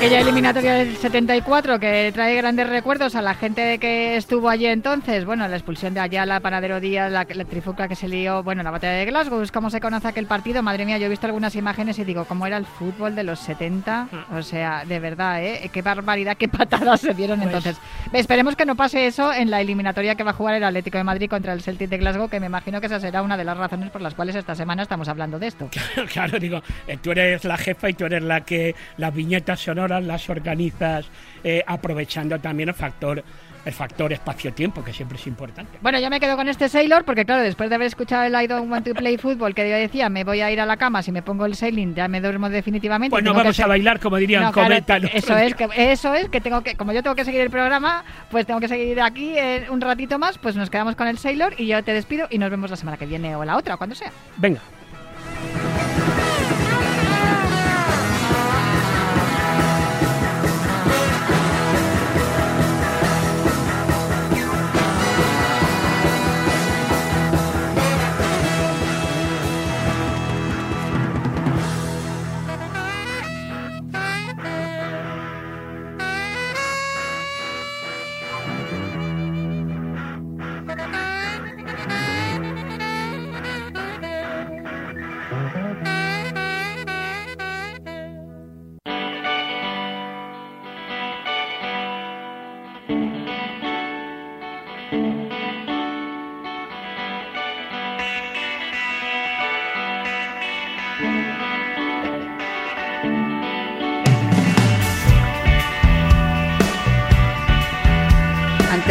Aquella 0.00 0.20
eliminatoria 0.20 0.74
del 0.76 0.96
74 0.96 1.78
que 1.78 2.10
trae 2.14 2.34
grandes 2.34 2.66
recuerdos 2.70 3.14
a 3.16 3.20
la 3.20 3.34
gente 3.34 3.76
que 3.76 4.16
estuvo 4.16 4.48
allí 4.48 4.64
entonces. 4.64 5.26
Bueno, 5.26 5.46
la 5.46 5.56
expulsión 5.56 5.92
de 5.92 6.00
Ayala, 6.00 6.40
Panadero 6.40 6.80
Díaz, 6.80 7.12
la, 7.12 7.26
la 7.30 7.44
trifuca 7.44 7.86
que 7.86 7.94
se 7.94 8.08
lió. 8.08 8.42
Bueno, 8.42 8.62
la 8.62 8.70
batalla 8.70 8.94
de 8.94 9.04
Glasgow, 9.04 9.42
es 9.42 9.52
como 9.52 9.68
se 9.68 9.78
conoce 9.78 10.08
aquel 10.08 10.24
partido. 10.24 10.62
Madre 10.62 10.86
mía, 10.86 10.96
yo 10.96 11.04
he 11.04 11.10
visto 11.10 11.26
algunas 11.26 11.54
imágenes 11.54 11.98
y 11.98 12.04
digo, 12.04 12.24
¿cómo 12.24 12.46
era 12.46 12.56
el 12.56 12.64
fútbol 12.64 13.14
de 13.14 13.24
los 13.24 13.40
70? 13.40 14.08
O 14.32 14.40
sea, 14.40 14.86
de 14.86 14.98
verdad, 15.00 15.44
¿eh? 15.44 15.68
Qué 15.70 15.82
barbaridad, 15.82 16.34
qué 16.38 16.48
patadas 16.48 17.02
se 17.02 17.12
dieron 17.12 17.38
Pues- 17.40 17.48
entonces. 17.48 17.76
Esperemos 18.14 18.56
que 18.56 18.64
no 18.64 18.76
pase 18.76 19.06
eso 19.06 19.34
en 19.34 19.50
la 19.50 19.60
eliminatoria 19.60 20.14
que 20.14 20.22
va 20.24 20.30
a 20.30 20.34
jugar 20.34 20.54
el 20.54 20.64
Atlético 20.64 20.96
de 20.96 21.04
Madrid 21.04 21.28
contra 21.28 21.52
el 21.52 21.60
Celtic 21.60 21.90
de 21.90 21.98
Glasgow, 21.98 22.30
que 22.30 22.40
me 22.40 22.46
imagino 22.46 22.80
que 22.80 22.86
esa 22.86 23.00
será 23.00 23.20
una 23.20 23.36
de 23.36 23.44
las 23.44 23.58
razones 23.58 23.90
por 23.90 24.00
las 24.00 24.14
cuales 24.14 24.34
esta 24.34 24.54
semana 24.54 24.82
estamos 24.82 25.08
hablando 25.08 25.38
de 25.38 25.48
esto. 25.48 25.68
Claro, 26.10 26.38
digo, 26.38 26.62
eh, 26.88 26.96
tú 27.02 27.10
eres 27.12 27.44
la 27.44 27.58
jefa 27.58 27.90
y 27.90 27.92
tú 27.92 28.06
eres 28.06 28.22
la 28.22 28.40
que 28.40 28.74
las 28.96 29.14
viñetas 29.14 29.60
sonoras 29.60 29.89
las 29.98 30.30
organizas 30.30 31.06
eh, 31.42 31.64
aprovechando 31.66 32.38
también 32.38 32.68
el 32.68 32.74
factor 32.74 33.24
el 33.64 33.72
factor 33.72 34.12
espacio-tiempo, 34.12 34.82
que 34.82 34.92
siempre 34.92 35.18
es 35.18 35.26
importante. 35.26 35.78
Bueno, 35.82 35.98
yo 35.98 36.08
me 36.08 36.20
quedo 36.20 36.36
con 36.36 36.48
este 36.48 36.68
Sailor 36.68 37.04
porque, 37.04 37.24
claro, 37.24 37.42
después 37.42 37.68
de 37.68 37.76
haber 37.76 37.88
escuchado 37.88 38.24
el 38.24 38.34
I 38.34 38.46
don't 38.46 38.70
want 38.70 38.86
to 38.86 38.94
play 38.94 39.18
football, 39.18 39.54
que 39.54 39.68
yo 39.68 39.76
decía, 39.76 40.08
me 40.08 40.24
voy 40.24 40.40
a 40.40 40.50
ir 40.50 40.60
a 40.60 40.66
la 40.66 40.76
cama, 40.76 41.02
si 41.02 41.12
me 41.12 41.22
pongo 41.22 41.44
el 41.46 41.54
sailing 41.54 41.94
ya 41.94 42.08
me 42.08 42.20
duermo 42.20 42.48
definitivamente. 42.48 43.10
Pues 43.10 43.24
no 43.24 43.32
que 43.32 43.38
vamos 43.38 43.60
a 43.60 43.66
bailar, 43.66 44.00
como 44.00 44.16
dirían 44.16 44.44
No, 44.44 44.52
Cometa. 44.52 44.96
eso 44.96 45.36
es 45.36 45.54
que 45.54 45.68
eso 45.76 46.14
es 46.14 46.28
que 46.28 46.40
tengo 46.40 46.62
que 46.62 46.76
como 46.76 46.92
yo 46.92 47.02
tengo 47.02 47.16
que 47.16 47.24
seguir 47.24 47.40
el 47.40 47.50
programa 47.50 48.04
pues 48.30 48.46
tengo 48.46 48.60
que 48.60 48.68
seguir 48.68 49.00
aquí 49.00 49.36
eh, 49.36 49.66
un 49.70 49.80
ratito 49.80 50.18
más 50.18 50.38
pues 50.38 50.56
nos 50.56 50.70
quedamos 50.70 50.96
con 50.96 51.06
el 51.08 51.18
Sailor 51.18 51.54
y 51.58 51.66
yo 51.66 51.82
te 51.82 51.92
despido 51.92 52.28
y 52.30 52.38
nos 52.38 52.50
vemos 52.50 52.70
la 52.70 52.76
semana 52.76 52.96
que 52.96 53.06
viene 53.06 53.36
o 53.36 53.44
la 53.44 53.56
otra 53.56 53.74
o 53.74 53.78
cuando 53.78 53.94
sea 53.94 54.10
Venga. 54.36 54.60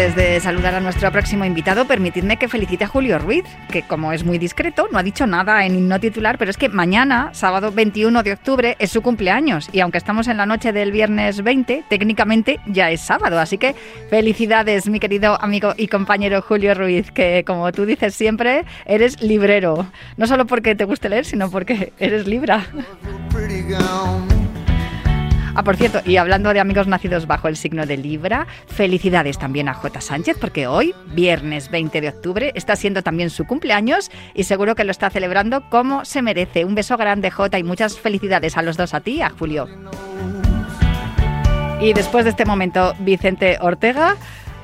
Antes 0.10 0.24
de 0.24 0.40
saludar 0.40 0.74
a 0.74 0.80
nuestro 0.80 1.12
próximo 1.12 1.46
invitado, 1.46 1.86
permitidme 1.86 2.38
que 2.38 2.48
felicite 2.48 2.86
a 2.86 2.88
Julio 2.88 3.20
Ruiz, 3.20 3.44
que 3.72 3.84
como 3.84 4.12
es 4.12 4.24
muy 4.24 4.38
discreto, 4.38 4.88
no 4.92 4.98
ha 4.98 5.04
dicho 5.04 5.28
nada 5.28 5.66
en 5.66 5.88
no 5.88 6.00
titular, 6.00 6.38
pero 6.38 6.50
es 6.50 6.58
que 6.58 6.70
mañana, 6.70 7.30
sábado 7.34 7.72
21 7.72 8.24
de 8.24 8.34
octubre, 8.34 8.76
es 8.80 8.92
su 8.92 9.02
cumpleaños. 9.02 9.70
Y 9.72 9.82
aunque 9.82 9.98
estamos 9.98 10.28
en 10.28 10.38
la 10.38 10.46
noche 10.46 10.72
del 10.72 10.92
viernes 10.92 11.44
20, 11.44 11.84
técnicamente 11.90 12.60
ya 12.66 12.90
es 12.90 13.02
sábado. 13.02 13.40
Así 13.40 13.58
que 13.58 13.76
felicidades, 14.10 14.90
mi 14.90 15.00
querido 15.00 15.40
amigo 15.42 15.74
y 15.78 15.88
compañero 15.88 16.42
Julio 16.42 16.74
Ruiz, 16.74 17.12
que 17.12 17.44
como 17.46 17.72
tú 17.72 17.86
dices 17.86 18.16
siempre, 18.16 18.66
eres 18.86 19.22
librero. 19.22 19.86
No 20.18 20.28
solo 20.28 20.46
porque 20.48 20.76
te 20.76 20.86
guste 20.86 21.10
leer, 21.10 21.26
sino 21.26 21.52
porque 21.52 21.94
eres 22.00 22.26
libra. 22.26 22.66
Ah, 25.56 25.64
por 25.64 25.76
cierto, 25.78 26.02
y 26.06 26.18
hablando 26.18 26.54
de 26.54 26.60
amigos 26.60 26.88
nacidos 26.88 27.28
bajo 27.28 27.48
el 27.48 27.56
signo 27.56 27.86
de 27.86 27.98
Libra, 27.98 28.48
felicidades 28.68 29.38
también 29.38 29.68
a 29.68 29.74
J. 29.74 30.02
Sánchez, 30.02 30.38
porque 30.40 30.68
hoy, 30.68 30.94
viernes 31.14 31.70
20 31.70 32.02
de 32.02 32.10
octubre, 32.10 32.52
está 32.56 32.76
siendo 32.76 33.02
también 33.02 33.30
su 33.30 33.46
cumpleaños 33.46 34.12
y 34.34 34.44
seguro 34.44 34.76
que 34.76 34.84
lo 34.84 34.92
está 34.92 35.10
celebrando 35.10 35.70
como 35.70 36.06
se 36.06 36.22
merece. 36.22 36.66
Un 36.66 36.76
beso 36.76 36.98
grande, 36.98 37.32
J, 37.32 37.58
y 37.60 37.64
muchas 37.64 38.00
felicidades 38.00 38.58
a 38.58 38.62
los 38.62 38.78
dos, 38.78 38.94
a 38.94 39.02
ti 39.02 39.22
a 39.22 39.30
Julio. 39.30 39.68
Y 41.82 41.94
después 41.94 42.26
de 42.26 42.32
este 42.32 42.46
momento, 42.46 42.94
Vicente 43.00 43.58
Ortega, 43.62 44.18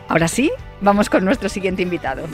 ahora 0.09 0.27
sí, 0.27 0.51
vamos 0.81 1.09
con 1.09 1.23
nuestro 1.23 1.49
siguiente 1.49 1.81
invitado. 1.81 2.27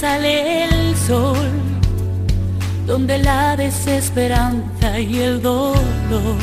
Sale 0.00 0.64
el 0.64 0.96
sol, 0.96 1.50
donde 2.86 3.18
la 3.18 3.54
desesperanza 3.54 4.98
y 4.98 5.18
el 5.18 5.42
dolor 5.42 6.38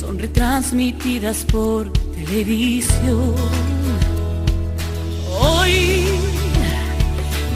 son 0.00 0.18
retransmitidas 0.18 1.44
por 1.44 1.92
televisión. 2.14 3.34
Hoy 5.38 6.06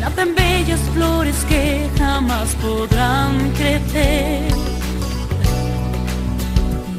nacen 0.00 0.34
bellas 0.34 0.80
flores 0.92 1.36
que 1.48 1.88
jamás 1.96 2.54
podrán 2.56 3.52
crecer 3.52 4.52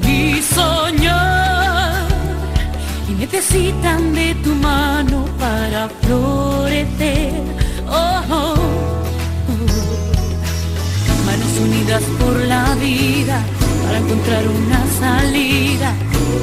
y 0.07 0.41
soñar 0.41 2.07
y 3.07 3.11
necesitan 3.11 4.11
de 4.15 4.33
tu 4.43 4.55
mano 4.55 5.25
para 5.39 5.87
florecer. 6.73 7.33
Oh, 7.87 8.21
oh, 8.29 8.55
oh. 8.55 8.57
Manos 11.25 11.57
unidas 11.61 12.03
por 12.19 12.35
la 12.45 12.75
vida 12.75 13.41
para 13.85 13.97
encontrar 13.99 14.43
una 14.47 14.85
salida. 14.99 15.93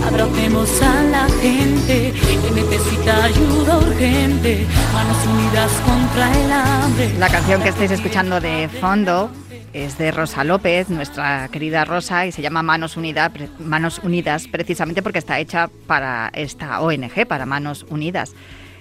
Abracemos 0.06 0.82
a 0.82 1.02
la 1.04 1.26
gente 1.42 2.12
que 2.12 2.50
necesita 2.54 3.24
ayuda 3.24 3.78
urgente. 3.78 4.66
Manos 4.92 5.16
unidas 5.26 5.72
contra 5.84 6.32
el 6.44 6.52
hambre. 6.52 7.14
La 7.18 7.28
canción 7.28 7.62
que 7.62 7.70
estáis 7.70 7.90
escuchando 7.90 8.40
de 8.40 8.68
fondo 8.80 9.30
es 9.72 9.98
de 9.98 10.10
Rosa 10.10 10.42
López, 10.44 10.88
nuestra 10.90 11.48
querida 11.48 11.84
Rosa, 11.84 12.26
y 12.26 12.32
se 12.32 12.42
llama 12.42 12.60
Manos, 12.62 12.96
Unida- 12.96 13.30
Manos 13.60 14.00
Unidas, 14.02 14.48
precisamente 14.48 15.00
porque 15.02 15.20
está 15.20 15.38
hecha 15.38 15.70
para 15.86 16.28
esta 16.34 16.80
ONG, 16.80 17.24
para 17.26 17.46
Manos 17.46 17.86
Unidas. 17.88 18.32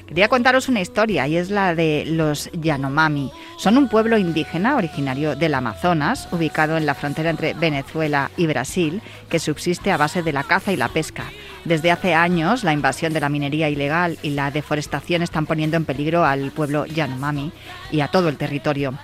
Quería 0.09 0.27
contaros 0.27 0.67
una 0.69 0.81
historia 0.81 1.27
y 1.27 1.37
es 1.37 1.51
la 1.51 1.75
de 1.75 2.03
los 2.07 2.49
Yanomami. 2.53 3.31
Son 3.59 3.77
un 3.77 3.87
pueblo 3.87 4.17
indígena 4.17 4.75
originario 4.75 5.35
del 5.35 5.53
Amazonas, 5.53 6.27
ubicado 6.31 6.77
en 6.77 6.87
la 6.87 6.95
frontera 6.95 7.29
entre 7.29 7.53
Venezuela 7.53 8.31
y 8.35 8.47
Brasil, 8.47 9.03
que 9.29 9.37
subsiste 9.37 9.91
a 9.91 9.97
base 9.97 10.23
de 10.23 10.33
la 10.33 10.45
caza 10.45 10.71
y 10.71 10.77
la 10.77 10.87
pesca. 10.87 11.25
Desde 11.63 11.91
hace 11.91 12.15
años, 12.15 12.63
la 12.63 12.73
invasión 12.73 13.13
de 13.13 13.19
la 13.19 13.29
minería 13.29 13.69
ilegal 13.69 14.17
y 14.23 14.31
la 14.31 14.49
deforestación 14.49 15.21
están 15.21 15.45
poniendo 15.45 15.77
en 15.77 15.85
peligro 15.85 16.25
al 16.25 16.49
pueblo 16.49 16.87
Yanomami 16.87 17.51
y 17.91 18.01
a 18.01 18.07
todo 18.07 18.29
el 18.29 18.37
territorio. 18.37 18.95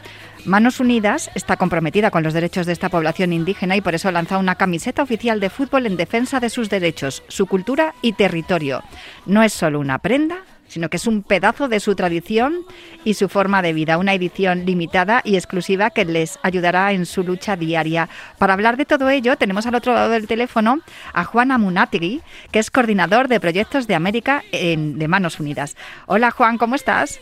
Manos 0.44 0.80
Unidas 0.80 1.30
está 1.36 1.56
comprometida 1.56 2.10
con 2.10 2.24
los 2.24 2.34
derechos 2.34 2.66
de 2.66 2.74
esta 2.74 2.90
población 2.90 3.32
indígena 3.32 3.76
y 3.76 3.82
por 3.82 3.94
eso 3.94 4.12
lanza 4.12 4.40
una 4.40 4.56
camiseta 4.56 5.04
oficial 5.04 5.40
de 5.40 5.52
fútbol 5.52 5.86
en 5.86 5.98
defensa 5.98 6.40
de 6.40 6.50
sus 6.50 6.72
derechos, 6.72 7.22
su 7.28 7.46
cultura 7.46 7.94
y 8.02 8.14
territorio. 8.14 8.82
No 9.28 9.44
es 9.44 9.54
solo 9.54 9.80
una 9.80 10.00
prenda, 10.00 10.38
sino 10.68 10.90
que 10.90 10.98
es 10.98 11.08
un 11.08 11.24
pedazo 11.24 11.68
de 11.68 11.80
su 11.80 11.96
tradición 11.96 12.66
y 13.04 13.16
su 13.16 13.30
forma 13.30 13.62
de 13.62 13.74
vida, 13.74 13.98
una 13.98 14.14
edición 14.14 14.66
limitada 14.66 15.22
y 15.24 15.36
exclusiva 15.36 15.90
que 15.90 16.06
les 16.06 16.40
ayudará 16.44 16.92
en 16.92 17.06
su 17.06 17.24
lucha 17.24 17.56
diaria. 17.56 18.10
Para 18.38 18.54
hablar 18.54 18.78
de 18.78 18.86
todo 18.86 19.10
ello, 19.10 19.38
tenemos 19.38 19.66
al 19.66 19.76
otro 19.76 19.94
lado 19.94 20.10
del 20.10 20.28
teléfono 20.28 20.80
a 21.14 21.24
Juan 21.24 21.52
Amunategui, 21.52 22.22
que 22.52 22.60
es 22.60 22.72
coordinador 22.72 23.28
de 23.28 23.40
proyectos 23.40 23.88
de 23.88 23.96
América 23.96 24.44
en, 24.52 24.98
de 25.00 25.08
Manos 25.08 25.40
Unidas. 25.40 25.76
Hola 26.08 26.32
Juan, 26.32 26.58
¿cómo 26.58 26.76
estás? 26.76 27.20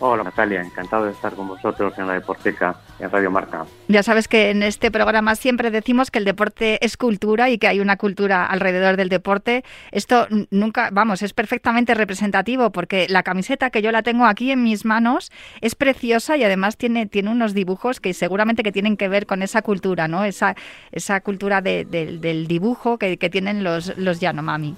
Hola 0.00 0.22
Natalia, 0.22 0.60
encantado 0.62 1.06
de 1.06 1.10
estar 1.10 1.34
con 1.34 1.48
vosotros 1.48 1.92
en 1.98 2.06
la 2.06 2.12
Deporteca 2.12 2.76
en 3.00 3.10
Radio 3.10 3.32
Marca. 3.32 3.64
Ya 3.88 4.04
sabes 4.04 4.28
que 4.28 4.50
en 4.50 4.62
este 4.62 4.92
programa 4.92 5.34
siempre 5.34 5.72
decimos 5.72 6.12
que 6.12 6.20
el 6.20 6.24
deporte 6.24 6.78
es 6.86 6.96
cultura 6.96 7.50
y 7.50 7.58
que 7.58 7.66
hay 7.66 7.80
una 7.80 7.96
cultura 7.96 8.46
alrededor 8.46 8.96
del 8.96 9.08
deporte. 9.08 9.64
Esto 9.90 10.28
nunca, 10.52 10.90
vamos, 10.92 11.22
es 11.22 11.32
perfectamente 11.32 11.94
representativo 11.94 12.70
porque 12.70 13.06
la 13.08 13.24
camiseta 13.24 13.70
que 13.70 13.82
yo 13.82 13.90
la 13.90 14.02
tengo 14.04 14.24
aquí 14.26 14.52
en 14.52 14.62
mis 14.62 14.84
manos 14.84 15.32
es 15.62 15.74
preciosa 15.74 16.36
y 16.36 16.44
además 16.44 16.76
tiene, 16.76 17.06
tiene 17.06 17.30
unos 17.30 17.52
dibujos 17.52 17.98
que 17.98 18.14
seguramente 18.14 18.62
que 18.62 18.70
tienen 18.70 18.96
que 18.96 19.08
ver 19.08 19.26
con 19.26 19.42
esa 19.42 19.62
cultura, 19.62 20.06
¿no? 20.06 20.22
Esa, 20.22 20.54
esa 20.92 21.20
cultura 21.22 21.60
de- 21.60 21.84
del- 21.84 22.20
del 22.20 22.46
dibujo 22.46 22.98
que, 22.98 23.16
que 23.16 23.30
tienen 23.30 23.64
los, 23.64 23.98
los 23.98 24.20
Yanomami. 24.20 24.76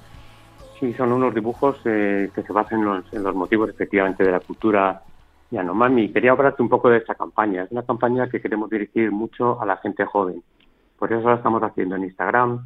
Sí, 0.81 0.95
son 0.95 1.12
unos 1.12 1.35
dibujos 1.35 1.77
eh, 1.85 2.31
que 2.35 2.43
se 2.43 2.53
basan 2.55 2.79
en 2.79 2.85
los, 2.87 3.12
en 3.12 3.23
los 3.23 3.35
motivos 3.35 3.69
efectivamente 3.69 4.25
de 4.25 4.33
la 4.33 4.41
cultura 4.41 5.03
Yanomami. 5.50 6.12
Quería 6.12 6.33
hablarte 6.33 6.62
un 6.62 6.69
poco 6.69 6.90
de 6.90 6.99
esta 6.99 7.14
campaña. 7.14 7.64
Es 7.64 7.73
una 7.73 7.83
campaña 7.83 8.28
que 8.28 8.40
queremos 8.40 8.71
dirigir 8.71 9.11
mucho 9.11 9.61
a 9.61 9.66
la 9.66 9.76
gente 9.78 10.04
joven. 10.04 10.42
Por 10.99 11.12
eso 11.12 11.28
la 11.28 11.37
estamos 11.37 11.62
haciendo 11.62 11.97
en 11.97 12.04
Instagram, 12.04 12.64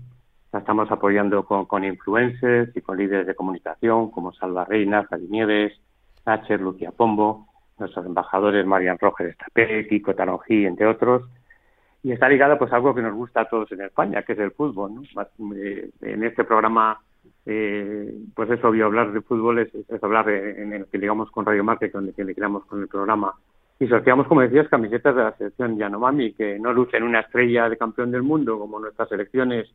la 0.52 0.58
estamos 0.58 0.90
apoyando 0.90 1.44
con, 1.44 1.84
influencers 1.84 2.76
y 2.76 2.80
con 2.80 2.98
líderes 2.98 3.26
de 3.26 3.34
comunicación 3.34 4.10
como 4.10 4.32
Salva 4.32 4.64
Reina, 4.64 5.04
Javi 5.04 5.28
Nieves, 5.28 5.72
Nacher, 6.26 6.60
Pombo, 6.96 7.46
nuestros 7.78 8.06
embajadores 8.06 8.66
Marian 8.66 8.98
Roger 8.98 9.28
Estapé, 9.28 9.86
Kiko 9.88 10.14
Taronjí, 10.14 10.66
entre 10.66 10.86
otros. 10.86 11.28
y 12.02 12.12
está 12.12 12.28
ligada 12.28 12.58
pues 12.58 12.72
a 12.72 12.76
algo 12.76 12.94
que 12.94 13.02
nos 13.02 13.14
gusta 13.14 13.42
a 13.42 13.48
todos 13.48 13.70
en 13.72 13.82
España, 13.82 14.22
que 14.22 14.32
es 14.32 14.38
el 14.38 14.50
fútbol. 14.50 14.94
¿no? 14.94 15.02
Eh, 15.56 15.90
En 16.02 16.24
este 16.24 16.44
programa, 16.44 17.00
eh, 17.46 18.14
pues 18.34 18.50
es 18.50 18.64
obvio 18.64 18.86
hablar 18.86 19.12
de 19.12 19.20
fútbol, 19.20 19.58
es, 19.58 19.70
hablar 20.02 20.28
en 20.30 20.72
el 20.72 20.86
que 20.86 20.98
ligamos 20.98 21.30
con 21.30 21.44
Radio 21.44 21.64
Market, 21.64 21.92
con 21.92 22.08
el 22.08 22.14
que 22.14 22.24
ligamos 22.24 22.64
con 22.66 22.80
el 22.80 22.88
programa. 22.88 23.34
Y 23.78 23.86
sorteamos, 23.86 24.26
como 24.26 24.40
decías, 24.40 24.68
camisetas 24.68 25.14
de 25.14 25.22
la 25.22 25.36
selección 25.36 25.76
Yanomami, 25.76 26.32
que 26.32 26.58
no 26.58 26.72
lucen 26.72 27.02
una 27.02 27.20
estrella 27.20 27.68
de 27.68 27.76
campeón 27.76 28.10
del 28.10 28.22
mundo 28.22 28.58
como 28.58 28.78
nuestras 28.78 29.08
selecciones 29.08 29.68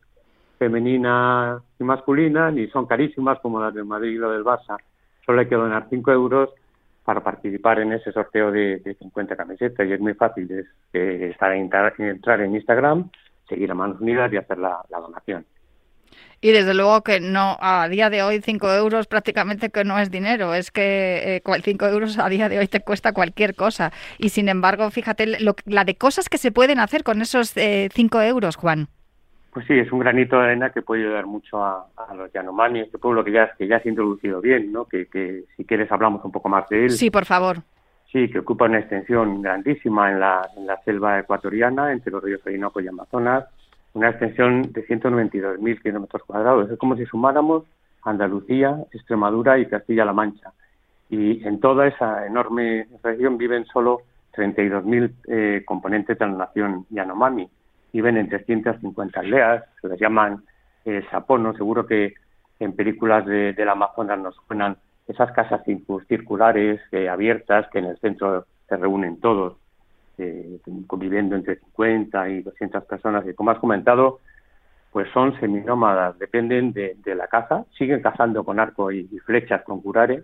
femenina 0.58 1.62
y 1.80 1.84
masculina, 1.84 2.52
ni 2.52 2.68
son 2.68 2.86
carísimas 2.86 3.40
como 3.40 3.62
las 3.62 3.74
del 3.74 3.86
Madrid 3.86 4.12
y 4.12 4.18
la 4.18 4.30
del 4.30 4.44
Barça. 4.44 4.78
Solo 5.26 5.40
hay 5.40 5.48
que 5.48 5.56
donar 5.56 5.88
5 5.90 6.12
euros 6.12 6.50
para 7.06 7.22
participar 7.22 7.80
en 7.80 7.94
ese 7.94 8.12
sorteo 8.12 8.52
de, 8.52 8.78
de 8.80 8.94
50 8.96 9.36
camisetas 9.36 9.88
y 9.88 9.94
es 9.94 10.00
muy 10.00 10.14
fácil, 10.16 10.52
es 10.52 10.66
eh, 10.94 11.30
estar 11.32 11.54
en, 11.54 11.70
entrar 12.00 12.42
en 12.42 12.56
Instagram, 12.56 13.10
seguir 13.48 13.72
a 13.72 13.76
Manos 13.76 14.02
Unidas 14.02 14.32
y 14.34 14.38
hacer 14.38 14.58
la 14.58 14.84
donación. 14.90 15.46
Y 16.42 16.52
desde 16.52 16.74
luego 16.74 17.02
que 17.02 17.20
no, 17.20 17.58
a 17.60 17.88
día 17.90 18.10
de 18.10 18.24
hoy 18.24 18.40
5 18.42 18.74
euros 18.74 19.08
prácticamente 19.08 19.70
que 19.70 19.84
no 19.84 20.00
es 20.00 20.10
dinero, 20.10 20.54
es 20.54 20.72
que 20.72 21.42
5 21.44 21.86
euros 21.88 22.18
a 22.18 22.30
día 22.30 22.48
de 22.48 22.60
hoy 22.60 22.68
te 22.68 22.80
cuesta 22.80 23.12
cualquier 23.12 23.56
cosa. 23.56 23.92
Y 24.18 24.30
sin 24.30 24.48
embargo, 24.48 24.90
fíjate 24.90 25.42
lo, 25.42 25.56
la 25.66 25.84
de 25.84 25.96
cosas 25.96 26.30
que 26.30 26.38
se 26.38 26.52
pueden 26.52 26.80
hacer 26.80 27.04
con 27.04 27.22
esos 27.22 27.54
5 27.54 28.22
euros, 28.22 28.56
Juan. 28.56 28.88
Pues 29.52 29.66
sí, 29.66 29.74
es 29.74 29.92
un 29.92 30.00
granito 30.00 30.38
de 30.38 30.46
arena 30.46 30.70
que 30.70 30.82
puede 30.82 31.04
ayudar 31.04 31.26
mucho 31.26 31.64
a, 31.64 31.88
a 31.98 32.14
los 32.14 32.32
Yanomami, 32.32 32.82
este 32.82 33.00
pueblo 33.00 33.24
que 33.24 33.32
ya, 33.32 33.52
que 33.58 33.68
ya 33.68 33.80
se 33.80 33.90
ha 33.90 33.92
introducido 33.92 34.42
bien, 34.42 34.72
¿no? 34.72 34.86
Que, 34.86 35.08
que 35.08 35.44
si 35.58 35.66
quieres 35.66 35.92
hablamos 35.92 36.24
un 36.24 36.32
poco 36.32 36.50
más 36.50 36.70
de 36.70 36.86
él. 36.86 36.92
Sí, 36.92 37.10
por 37.10 37.26
favor. 37.26 37.58
Sí, 38.12 38.30
que 38.30 38.40
ocupa 38.40 38.66
una 38.66 38.80
extensión 38.80 39.42
grandísima 39.42 40.12
en 40.12 40.20
la, 40.20 40.48
en 40.56 40.68
la 40.68 40.82
selva 40.84 41.20
ecuatoriana, 41.20 41.92
entre 41.92 42.12
los 42.12 42.24
ríos 42.24 42.42
Orinoco 42.46 42.80
y 42.80 42.88
Amazonas, 42.88 43.46
una 43.94 44.10
extensión 44.10 44.72
de 44.74 44.86
192.000 44.88 45.82
kilómetros 45.82 46.24
cuadrados. 46.24 46.70
Es 46.70 46.78
como 46.78 46.96
si 46.96 47.06
sumáramos 47.06 47.64
Andalucía, 48.04 48.78
Extremadura 48.92 49.58
y 49.60 49.66
Castilla-La 49.68 50.14
Mancha. 50.14 50.54
Y 51.10 51.46
en 51.46 51.60
toda 51.60 51.88
esa 51.88 52.26
enorme 52.28 52.88
región 53.04 53.38
viven 53.38 53.66
solo 53.66 54.02
32.000 54.36 55.12
eh, 55.28 55.64
componentes 55.66 56.18
de 56.20 56.26
la 56.26 56.32
nación 56.34 56.86
Yanomami. 56.90 57.50
Viven 57.92 58.18
en 58.18 58.30
350 58.30 59.20
aldeas, 59.20 59.64
se 59.82 59.88
les 59.90 60.00
llaman 60.00 60.44
eh, 60.86 61.04
saponos. 61.10 61.58
Seguro 61.58 61.86
que 61.88 62.14
en 62.60 62.74
películas 62.74 63.26
de, 63.26 63.54
del 63.54 63.70
Amazonas 63.70 64.20
nos 64.20 64.36
suenan 64.48 64.78
esas 65.08 65.32
casas 65.32 65.66
circu- 65.66 66.06
circulares 66.08 66.80
eh, 66.92 67.10
abiertas 67.10 67.68
que 67.72 67.80
en 67.80 67.86
el 67.86 67.98
centro 67.98 68.46
se 68.68 68.78
reúnen 68.78 69.20
todos, 69.20 69.58
eh, 70.20 70.60
conviviendo 70.88 71.36
entre 71.36 71.56
50 71.58 72.30
y 72.30 72.42
200 72.44 72.84
personas. 72.86 73.26
Y 73.28 73.34
como 73.34 73.52
has 73.52 73.60
comentado, 73.60 74.20
pues 74.92 75.08
son 75.14 75.40
seminómadas, 75.40 76.18
dependen 76.20 76.74
de, 76.74 76.98
la 77.16 77.28
caza, 77.28 77.66
siguen 77.78 78.02
cazando 78.02 78.44
con 78.44 78.60
arco 78.60 78.92
y, 78.92 79.08
flechas 79.26 79.62
con 79.64 79.82
curare, 79.82 80.24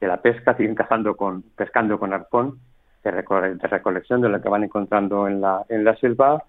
de 0.00 0.06
la 0.06 0.22
pesca, 0.22 0.56
siguen 0.56 0.74
cazando 0.74 1.16
con, 1.16 1.42
pescando 1.42 1.98
con 1.98 2.12
arpón, 2.12 2.58
de, 3.04 3.12
reco- 3.12 3.56
de 3.56 3.68
recolección 3.68 4.20
de 4.20 4.28
lo 4.28 4.40
que 4.40 4.48
van 4.48 4.64
encontrando 4.64 5.28
en 5.28 5.40
la, 5.40 5.64
en 5.68 5.84
la 5.84 5.94
selva 5.96 6.42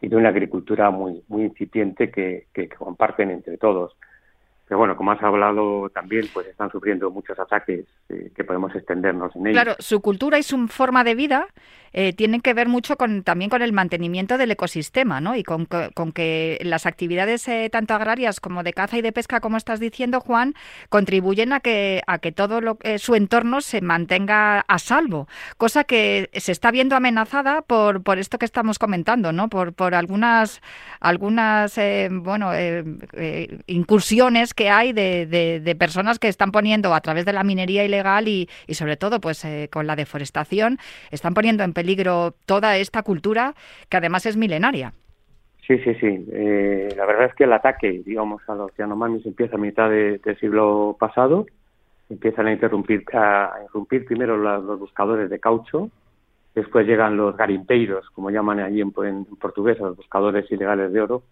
y 0.00 0.08
de 0.08 0.16
una 0.16 0.30
agricultura 0.30 0.90
muy, 0.90 1.22
muy 1.28 1.44
incipiente 1.44 2.10
que, 2.10 2.46
que- 2.52 2.68
que 2.68 2.76
comparten 2.76 3.30
entre 3.30 3.56
todos. 3.58 3.96
Pero 4.68 4.78
bueno, 4.78 4.96
como 4.96 5.12
has 5.12 5.22
hablado 5.22 5.88
también, 5.90 6.24
pues 6.34 6.48
están 6.48 6.70
sufriendo 6.72 7.08
muchos 7.12 7.38
ataques 7.38 7.86
eh, 8.08 8.32
que 8.34 8.42
podemos 8.42 8.74
extendernos 8.74 9.34
en 9.36 9.46
ellos. 9.46 9.62
Claro, 9.62 9.76
su 9.78 10.00
cultura 10.00 10.38
y 10.38 10.42
su 10.42 10.66
forma 10.66 11.04
de 11.04 11.14
vida 11.14 11.46
eh, 11.98 12.12
tienen 12.12 12.42
que 12.42 12.52
ver 12.52 12.68
mucho 12.68 12.98
con 12.98 13.22
también 13.22 13.48
con 13.48 13.62
el 13.62 13.72
mantenimiento 13.72 14.36
del 14.36 14.50
ecosistema, 14.50 15.22
¿no? 15.22 15.34
Y 15.34 15.42
con, 15.42 15.66
que- 15.66 16.58
las 16.60 16.84
actividades 16.84 17.48
eh, 17.48 17.70
tanto 17.72 17.94
agrarias 17.94 18.38
como 18.38 18.62
de 18.62 18.74
caza 18.74 18.98
y 18.98 19.02
de 19.02 19.12
pesca, 19.12 19.40
como 19.40 19.56
estás 19.56 19.80
diciendo, 19.80 20.20
Juan, 20.20 20.54
contribuyen 20.90 21.54
a 21.54 21.60
que 21.60 22.02
todo 22.34 22.60
lo, 22.60 22.76
eh, 22.82 22.98
su 22.98 23.14
entorno 23.14 23.62
se 23.62 23.80
mantenga 23.80 24.60
a 24.60 24.78
salvo, 24.78 25.26
cosa 25.56 25.84
que 25.84 26.28
se 26.34 26.52
está 26.52 26.70
viendo 26.70 26.96
amenazada 26.96 27.62
por, 27.62 28.02
esto 28.18 28.38
que 28.38 28.44
estamos 28.44 28.78
comentando, 28.78 29.32
¿no? 29.32 29.48
Por, 29.48 29.74
algunas 29.94 30.60
algunas 31.00 31.78
eh, 31.78 32.10
incursiones 33.66 34.52
que 34.52 34.68
hay 34.68 34.92
de, 34.92 35.76
personas 35.78 36.18
que 36.18 36.28
están 36.28 36.52
poniendo 36.52 36.94
a 36.94 37.00
través 37.00 37.24
de 37.24 37.32
la 37.32 37.42
minería 37.42 37.84
ilegal 37.84 38.28
y, 38.28 38.50
y 38.66 38.74
sobre 38.74 38.98
todo 38.98 39.18
pues 39.18 39.46
con 39.70 39.86
la 39.86 39.96
deforestación 39.96 40.78
están 41.10 41.32
poniendo 41.32 41.64
en 41.64 41.72
peligro 41.72 41.85
toda 42.44 42.76
esta 42.78 43.02
cultura 43.02 43.54
que 43.88 43.96
además 43.96 44.26
es 44.26 44.36
milenaria. 44.36 44.92
Sí, 45.66 45.78
sí, 45.78 45.94
sí. 45.94 46.26
Eh, 46.32 46.94
la 46.96 47.06
verdad 47.06 47.26
es 47.26 47.34
que 47.34 47.44
el 47.44 47.52
ataque, 47.52 48.02
digamos, 48.04 48.40
a 48.48 48.54
los 48.54 48.70
Yanomamis 48.76 49.26
empieza 49.26 49.56
a 49.56 49.58
mitad 49.58 49.90
de- 49.90 50.18
del 50.18 50.38
siglo 50.38 50.96
pasado. 50.98 51.46
Empiezan 52.08 52.46
a 52.46 52.52
interrumpir, 52.52 53.04
a, 53.14 53.54
a 53.54 53.64
irrumpir 53.64 54.04
primero 54.04 54.36
los 54.36 54.78
buscadores 54.78 55.28
de 55.28 55.40
caucho, 55.40 55.90
después 56.54 56.86
llegan 56.86 57.16
los 57.16 57.36
garimpeiros, 57.36 58.08
como 58.10 58.30
llaman 58.30 58.60
allí 58.60 58.80
en, 58.80 58.92
en 59.04 59.24
portugués, 59.24 59.78
los 59.80 59.96
buscadores 59.96 60.50
ilegales 60.52 60.92
de 60.92 61.00
oro, 61.00 61.22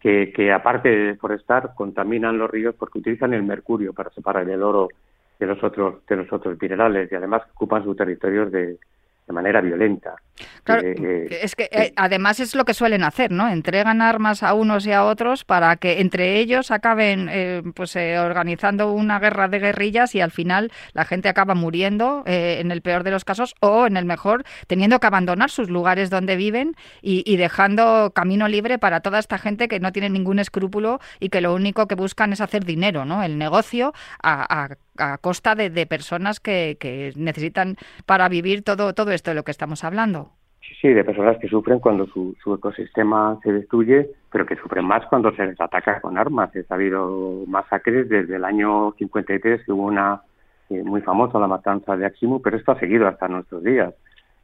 que, 0.00 0.52
aparte 0.52 0.88
de 0.88 1.04
deforestar, 1.12 1.74
contaminan 1.76 2.36
los 2.36 2.50
ríos 2.50 2.74
porque 2.76 2.98
utilizan 2.98 3.32
el 3.32 3.44
mercurio 3.44 3.92
para 3.92 4.10
separar 4.10 4.48
el 4.50 4.60
oro 4.62 4.88
de 5.38 5.46
los 5.46 5.62
otros 5.62 6.04
de 6.06 6.16
los 6.16 6.32
otros 6.32 6.60
minerales 6.60 7.10
y 7.10 7.14
además 7.14 7.42
ocupan 7.54 7.84
sus 7.84 7.96
territorios 7.96 8.50
de, 8.50 8.66
de 8.66 8.78
manera 9.32 9.60
violenta. 9.60 10.14
Claro, 10.64 10.82
Eh, 10.82 10.94
eh, 11.30 11.38
es 11.42 11.54
que 11.54 11.68
eh, 11.72 11.92
además 11.96 12.40
es 12.40 12.54
lo 12.54 12.64
que 12.64 12.74
suelen 12.74 13.04
hacer, 13.04 13.30
¿no? 13.30 13.48
Entregan 13.48 14.00
armas 14.02 14.42
a 14.42 14.54
unos 14.54 14.86
y 14.86 14.92
a 14.92 15.04
otros 15.04 15.44
para 15.44 15.76
que 15.76 16.00
entre 16.00 16.38
ellos 16.38 16.70
acaben 16.70 17.28
eh, 17.30 17.62
pues 17.74 17.94
eh, 17.96 18.18
organizando 18.18 18.90
una 18.92 19.18
guerra 19.18 19.48
de 19.48 19.58
guerrillas 19.58 20.14
y 20.14 20.20
al 20.20 20.30
final 20.30 20.72
la 20.94 21.04
gente 21.04 21.28
acaba 21.28 21.54
muriendo 21.54 22.22
en 22.26 22.70
el 22.70 22.82
peor 22.82 23.02
de 23.04 23.10
los 23.10 23.24
casos 23.24 23.54
o 23.60 23.86
en 23.86 23.96
el 23.96 24.04
mejor 24.04 24.44
teniendo 24.66 25.00
que 25.00 25.06
abandonar 25.06 25.50
sus 25.50 25.68
lugares 25.70 26.10
donde 26.10 26.36
viven 26.36 26.74
y, 27.02 27.22
y 27.30 27.36
dejando 27.36 28.12
camino 28.14 28.48
libre 28.48 28.78
para 28.78 29.00
toda 29.00 29.18
esta 29.18 29.38
gente 29.38 29.68
que 29.68 29.80
no 29.80 29.92
tiene 29.92 30.10
ningún 30.10 30.38
escrúpulo 30.38 31.00
y 31.20 31.28
que 31.28 31.40
lo 31.40 31.54
único 31.54 31.86
que 31.88 31.94
buscan 31.94 32.32
es 32.32 32.40
hacer 32.40 32.64
dinero, 32.64 33.04
¿no? 33.04 33.22
El 33.22 33.38
negocio 33.38 33.92
a, 34.22 34.64
a- 34.64 34.76
a 34.98 35.18
costa 35.18 35.54
de, 35.54 35.70
de 35.70 35.86
personas 35.86 36.38
que, 36.40 36.76
que 36.78 37.12
necesitan 37.16 37.76
para 38.06 38.28
vivir 38.28 38.62
todo, 38.62 38.92
todo 38.94 39.10
esto 39.12 39.30
de 39.30 39.34
lo 39.36 39.44
que 39.44 39.50
estamos 39.50 39.84
hablando. 39.84 40.31
Sí, 40.82 40.88
de 40.88 41.04
personas 41.04 41.38
que 41.38 41.46
sufren 41.46 41.78
cuando 41.78 42.08
su, 42.08 42.36
su 42.42 42.54
ecosistema 42.54 43.38
se 43.44 43.52
destruye, 43.52 44.10
pero 44.32 44.44
que 44.44 44.56
sufren 44.56 44.84
más 44.84 45.06
cuando 45.06 45.30
se 45.30 45.46
les 45.46 45.60
ataca 45.60 46.00
con 46.00 46.18
armas. 46.18 46.50
Ha 46.56 46.74
habido 46.74 47.44
masacres 47.46 48.08
desde 48.08 48.34
el 48.34 48.44
año 48.44 48.92
53, 48.98 49.64
que 49.64 49.70
hubo 49.70 49.84
una 49.84 50.22
eh, 50.70 50.82
muy 50.82 51.00
famosa, 51.00 51.38
la 51.38 51.46
matanza 51.46 51.96
de 51.96 52.04
Aximu, 52.04 52.42
pero 52.42 52.56
esto 52.56 52.72
ha 52.72 52.80
seguido 52.80 53.06
hasta 53.06 53.28
nuestros 53.28 53.62
días. 53.62 53.94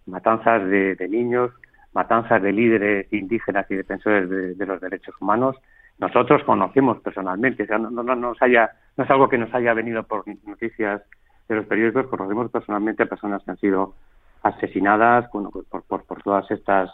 Matanzas 0.07 0.64
de, 0.68 0.94
de 0.94 1.09
niños, 1.09 1.51
matanzas 1.92 2.40
de 2.40 2.53
líderes 2.53 3.12
indígenas 3.12 3.68
y 3.68 3.74
defensores 3.74 4.31
de, 4.31 4.55
de 4.55 4.66
los 4.66 4.81
derechos 4.81 5.16
humanos. 5.20 5.57
Nosotros 5.98 6.44
conocemos 6.44 7.01
personalmente, 7.01 7.64
o 7.64 7.66
sea, 7.66 7.79
no, 7.79 7.90
no, 7.90 8.05
no 8.05 8.14
nos 8.14 8.40
haya, 8.42 8.70
no 8.96 9.03
es 9.03 9.11
algo 9.11 9.29
que 9.29 9.38
nos 9.38 9.53
haya 9.55 9.74
venido 9.74 10.05
por 10.05 10.22
noticias 10.46 11.03
de 11.48 11.57
los 11.57 11.66
periódicos, 11.66 12.07
conocemos 12.07 12.48
personalmente 12.53 13.03
a 13.03 13.07
personas 13.07 13.42
que 13.42 13.51
han 13.51 13.57
sido 13.57 13.94
asesinadas 14.42 15.31
bueno, 15.33 15.51
pues 15.51 15.66
por, 15.66 15.83
por, 15.85 16.05
por 16.05 16.22
todas 16.22 16.51
estas 16.51 16.90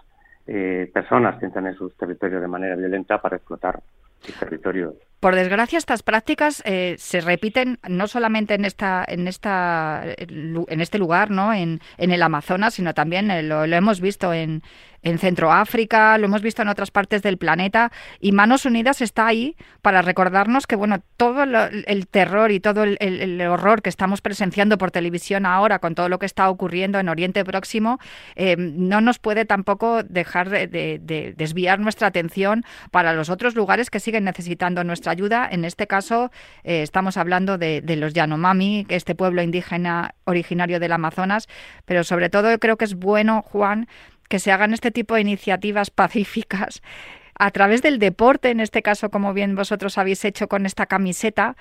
eh, 0.46 0.90
personas 0.92 1.38
que 1.38 1.46
entran 1.46 1.66
en 1.66 1.74
sus 1.74 1.96
territorios 1.96 2.42
de 2.42 2.48
manera 2.48 2.76
violenta 2.76 3.20
para 3.20 3.36
explotar 3.36 3.80
sus 4.20 4.34
territorios. 4.36 4.94
Por 5.20 5.34
desgracia, 5.34 5.78
estas 5.78 6.02
prácticas 6.02 6.62
eh, 6.66 6.96
se 6.98 7.20
repiten 7.20 7.78
no 7.88 8.06
solamente 8.06 8.54
en 8.54 8.66
esta, 8.66 9.04
en 9.06 9.26
esta, 9.26 10.02
en 10.04 10.80
este 10.80 10.98
lugar, 10.98 11.30
¿no? 11.30 11.54
En, 11.54 11.80
en 11.96 12.10
el 12.10 12.22
Amazonas, 12.22 12.74
sino 12.74 12.92
también 12.92 13.30
eh, 13.30 13.42
lo 13.42 13.64
hemos 13.64 14.00
visto 14.00 14.34
en, 14.34 14.62
en 15.04 15.18
Centroáfrica, 15.18 16.18
lo 16.18 16.24
hemos 16.24 16.42
visto 16.42 16.62
en 16.62 16.68
otras 16.68 16.90
partes 16.90 17.22
del 17.22 17.38
planeta. 17.38 17.92
Y 18.20 18.32
Manos 18.32 18.64
Unidas 18.64 19.00
está 19.00 19.26
ahí 19.26 19.56
para 19.82 20.02
recordarnos 20.02 20.66
que, 20.66 20.76
bueno, 20.76 21.00
todo 21.16 21.46
lo- 21.46 21.66
el 21.66 22.08
terror 22.08 22.50
y 22.50 22.58
todo 22.60 22.82
el, 22.84 23.40
horror 23.42 23.82
que 23.82 23.90
estamos 23.90 24.20
presenciando 24.22 24.78
por 24.78 24.90
televisión 24.90 25.46
ahora 25.46 25.78
con 25.78 25.94
todo 25.94 26.08
lo 26.08 26.18
que 26.18 26.26
está 26.26 26.48
ocurriendo 26.48 26.98
en 26.98 27.08
Oriente 27.08 27.44
Próximo, 27.44 27.98
eh, 28.34 28.56
no 28.58 29.00
nos 29.00 29.18
puede 29.18 29.44
tampoco 29.44 30.02
dejar 30.02 30.48
de, 30.50 30.66
de- 30.66 30.98
de 31.00 31.34
desviar 31.36 31.78
nuestra 31.80 32.08
atención 32.08 32.64
para 32.90 33.12
los 33.12 33.28
otros 33.28 33.54
lugares 33.54 33.90
que 33.90 34.00
siguen 34.00 34.24
necesitando 34.24 34.82
nuestra 34.84 35.12
ayuda. 35.12 35.46
En 35.50 35.64
este 35.64 35.86
caso, 35.86 36.30
eh, 36.64 36.82
estamos 36.82 37.16
hablando 37.16 37.58
de, 37.58 37.82
de 37.82 37.96
los 37.96 38.14
Yanomami, 38.14 38.86
este 38.88 39.14
pueblo 39.14 39.42
indígena 39.42 40.14
originario 40.24 40.80
del 40.80 40.92
Amazonas, 40.92 41.46
pero 41.84 42.04
sobre 42.04 42.30
todo 42.30 42.58
creo 42.58 42.76
que 42.78 42.86
es 42.86 42.94
bueno, 42.94 43.42
Juan, 43.42 43.86
que 44.34 44.40
se 44.40 44.50
hagan 44.50 44.72
este 44.74 44.90
tipo 44.90 45.14
de 45.14 45.20
iniciativas 45.20 45.92
pacíficas 45.92 46.82
a 47.38 47.52
través 47.52 47.82
del 47.82 48.00
deporte, 48.00 48.50
en 48.50 48.58
este 48.58 48.82
caso, 48.82 49.08
como 49.08 49.32
bien 49.32 49.54
vosotros 49.54 49.96
habéis 49.96 50.24
hecho 50.24 50.48
con 50.48 50.66
esta 50.66 50.86
camiseta, 50.86 51.54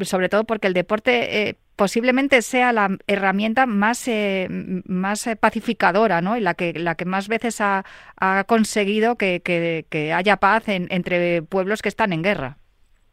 sobre 0.00 0.28
todo 0.28 0.42
porque 0.42 0.66
el 0.66 0.74
deporte 0.74 1.48
eh, 1.50 1.54
posiblemente 1.76 2.42
sea 2.42 2.72
la 2.72 2.98
herramienta 3.06 3.66
más, 3.66 4.08
eh, 4.08 4.48
más 4.86 5.28
eh, 5.28 5.36
pacificadora, 5.36 6.20
¿no? 6.20 6.36
Y 6.36 6.40
la 6.40 6.54
que, 6.54 6.72
la 6.72 6.96
que 6.96 7.04
más 7.04 7.28
veces 7.28 7.60
ha, 7.60 7.84
ha 8.20 8.42
conseguido 8.42 9.14
que, 9.14 9.40
que- 9.44 9.86
que 9.88 10.12
haya 10.12 10.38
paz 10.38 10.68
en- 10.68 10.88
entre 10.90 11.42
pueblos 11.42 11.80
que 11.80 11.90
están 11.90 12.12
en 12.12 12.22
guerra. 12.22 12.58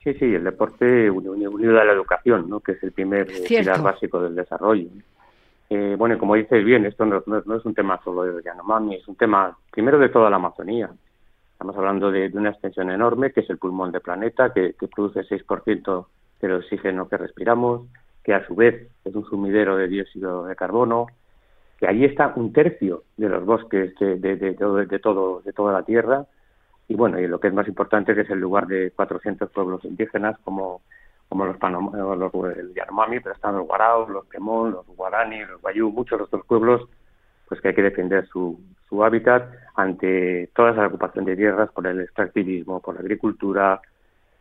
Sí, 0.04 0.16
sí, 0.16 0.26
el 0.26 0.44
deporte 0.44 1.12
uni- 1.12 1.28
uni- 1.28 1.46
unido 1.46 1.80
a 1.80 1.86
la 1.86 1.94
educación, 1.94 2.50
¿no? 2.50 2.62
que 2.62 2.72
es 2.72 2.82
el 2.82 2.94
primer 2.94 3.30
eh, 3.30 3.44
pilar 3.48 3.84
básico 3.84 4.20
del 4.24 4.34
desarrollo. 4.34 4.88
Eh, 5.74 5.96
bueno, 5.98 6.18
como 6.18 6.36
dices 6.36 6.66
bien, 6.66 6.86
esto 6.86 7.06
no, 7.06 7.24
es 7.56 7.66
un 7.66 7.74
tema 7.74 7.98
solo 8.04 8.24
de 8.24 8.44
Yanomami, 8.44 8.96
es 8.96 9.08
un 9.08 9.16
tema 9.16 9.58
primero 9.72 10.00
de 10.00 10.10
toda 10.10 10.30
la 10.30 10.36
Amazonía. 10.36 10.90
Estamos 11.54 11.78
hablando 11.78 12.12
de, 12.12 12.30
una 12.34 12.50
extensión 12.50 12.92
enorme, 12.92 13.32
que 13.32 13.40
es 13.40 13.50
el 13.50 13.58
pulmón 13.58 13.94
del 13.94 14.02
planeta, 14.02 14.52
que, 14.52 14.76
produce 14.94 15.22
el 15.22 15.30
6% 15.30 16.08
del 16.42 16.52
oxígeno 16.52 17.08
que 17.08 17.16
respiramos, 17.16 17.88
que 18.22 18.34
a 18.34 18.46
su 18.48 18.54
vez 18.54 18.92
es 19.06 19.16
un 19.16 19.24
sumidero 19.24 19.78
de 19.78 19.88
dióxido 19.88 20.44
de 20.44 20.58
carbono, 20.58 21.08
que 21.80 21.88
allí 21.88 22.04
está 22.04 22.34
un 22.36 22.52
tercio 22.52 23.04
de 23.16 23.30
los 23.30 23.46
bosques 23.46 23.96
de, 23.98 24.18
de, 24.18 24.36
de, 24.36 25.00
todo, 25.00 25.40
de 25.40 25.54
toda 25.54 25.72
la 25.72 25.84
Tierra, 25.84 26.26
y 26.90 26.96
bueno, 26.96 27.18
y 27.18 27.28
lo 27.28 27.40
que 27.40 27.48
es 27.48 27.54
más 27.54 27.70
importante 27.70 28.14
que 28.14 28.22
es 28.22 28.30
el 28.30 28.42
lugar 28.42 28.68
de 28.68 28.92
400 28.92 29.50
pueblos 29.52 29.86
indígenas 29.86 30.38
como, 30.44 30.82
como 31.32 31.46
los, 31.46 31.56
Panom 31.56 31.96
eh, 31.96 32.18
los 32.18 32.58
el 32.58 32.74
Yanomami, 32.74 33.22
pero 33.22 33.34
están 33.34 33.56
los 33.56 33.66
Guaraos, 33.66 34.10
los 34.10 34.26
Quemón, 34.26 34.72
los 34.74 34.86
Guarani, 34.86 35.46
los 35.46 35.62
Bayú, 35.62 35.90
muchos 35.90 36.20
otros 36.20 36.46
pueblos 36.46 36.90
pues 37.48 37.62
que 37.62 37.70
hay 37.70 37.74
que 37.74 37.84
defender 37.84 38.28
su, 38.28 38.60
su 38.90 39.02
hábitat 39.02 39.50
ante 39.76 40.50
toda 40.54 40.72
esa 40.72 40.88
ocupación 40.88 41.24
de 41.24 41.38
tierras 41.38 41.72
por 41.72 41.88
el 41.88 42.02
extractivismo, 42.02 42.82
por 42.82 42.96
la 42.96 43.00
agricultura 43.00 43.80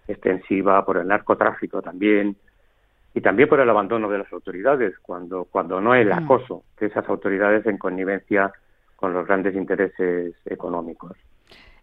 extensiva, 0.09 0.85
por 0.85 0.97
el 0.97 1.07
narcotráfico 1.07 1.81
también, 1.81 2.37
y 3.15 3.21
también 3.21 3.49
por 3.49 3.61
el 3.61 3.71
abandono 3.71 4.09
de 4.11 4.19
las 4.19 4.33
autoridades, 4.33 4.99
cuando, 4.99 5.45
cuando 5.45 5.81
no 5.81 5.95
el 5.95 6.09
Mm. 6.09 6.25
acoso 6.25 6.65
de 6.81 6.87
esas 6.89 7.09
autoridades 7.09 7.67
en 7.67 7.79
connivencia 7.79 8.53
con 8.97 9.13
los 9.13 9.29
grandes 9.29 9.55
intereses 9.55 10.35
económicos. 10.45 11.13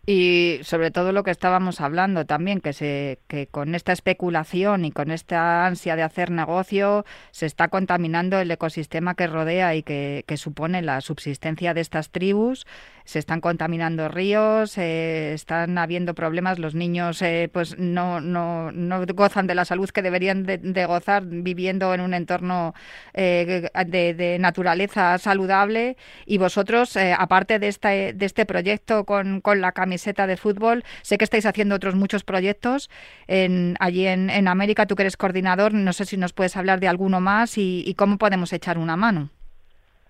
Y 0.10 0.60
sobre 0.64 0.90
todo 0.90 1.12
lo 1.12 1.24
que 1.24 1.32
estábamos 1.32 1.82
hablando 1.82 2.26
también, 2.26 2.62
que, 2.62 2.72
se, 2.72 3.20
que 3.28 3.48
con 3.48 3.76
esta 3.76 3.92
especulación 3.92 4.86
y 4.86 4.92
con 4.94 5.12
esta 5.12 5.66
ansia 5.66 5.98
de 5.98 6.04
hacer 6.04 6.32
negocio 6.32 7.04
se 7.32 7.46
está 7.46 7.68
contaminando 7.68 8.40
el 8.40 8.50
ecosistema 8.50 9.16
que 9.16 9.28
rodea 9.28 9.76
y 9.76 9.84
que, 9.84 10.24
que 10.26 10.38
supone 10.38 10.82
la 10.82 11.02
subsistencia 11.02 11.74
de 11.74 11.82
estas 11.82 12.10
tribus. 12.10 12.66
Se 13.04 13.20
están 13.20 13.40
contaminando 13.42 14.10
ríos, 14.10 14.78
eh, 14.78 15.34
están 15.34 15.78
habiendo 15.78 16.14
problemas, 16.14 16.60
los 16.60 16.76
niños 16.76 17.22
eh, 17.22 17.50
pues 17.52 17.78
no, 17.78 18.20
no, 18.20 18.72
no 18.74 19.06
gozan 19.14 19.48
de 19.48 19.56
la 19.56 19.64
salud 19.64 19.90
que 19.90 20.02
deberían 20.02 20.44
de, 20.44 20.86
gozar 20.86 21.24
viviendo 21.26 21.94
en 21.94 22.02
un 22.02 22.14
entorno 22.14 22.74
eh, 23.14 23.70
de, 23.86 24.38
naturaleza 24.40 25.18
saludable. 25.20 25.96
Y 26.26 26.38
vosotros, 26.38 26.96
eh, 26.98 27.14
aparte 27.18 27.60
de, 27.60 27.70
esta, 27.70 27.90
de 27.90 28.26
este 28.26 28.46
proyecto 28.46 29.06
con, 29.06 29.40
con 29.40 29.62
la 29.62 29.72
camiseta 29.72 29.97
de 30.06 30.38
fútbol, 30.38 30.84
sé 31.02 31.18
que 31.18 31.24
estáis 31.24 31.46
haciendo 31.46 31.76
otros 31.76 31.96
muchos 31.96 32.24
proyectos 32.24 32.90
en, 33.28 33.76
allí 33.80 34.06
en, 34.08 34.48
América. 34.48 34.86
Tú 34.86 34.96
que 34.96 35.04
eres 35.04 35.18
coordinador, 35.18 35.74
no 35.74 35.94
sé 35.94 36.06
si 36.06 36.18
nos 36.18 36.34
puedes 36.34 36.56
hablar 36.58 36.80
de 36.80 36.88
alguno 36.88 37.20
más 37.20 37.58
y, 37.58 37.94
cómo 37.98 38.18
podemos 38.18 38.54
echar 38.54 38.78
una 38.78 38.96
mano. 38.96 39.30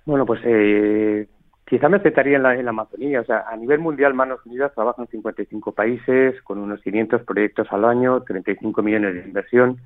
Bueno, 0.05 0.25
pues 0.25 0.41
eh, 0.45 1.27
quizá 1.65 1.89
me 1.89 1.99
centraría 1.99 2.37
en 2.37 2.43
la, 2.43 2.69
Amazonía. 2.69 3.21
O 3.21 3.25
sea, 3.25 3.45
a 3.49 3.55
nivel 3.55 3.79
mundial, 3.79 4.13
Manos 4.13 4.39
Unidas 4.45 4.73
trabaja 4.73 5.01
en 5.01 5.07
55 5.07 5.71
países 5.71 6.41
con 6.43 6.59
unos 6.59 6.81
500 6.81 7.23
proyectos 7.23 7.67
al 7.71 7.85
año, 7.85 8.21
35 8.23 8.81
millones 8.81 9.13
de 9.15 9.21
inversión 9.21 9.77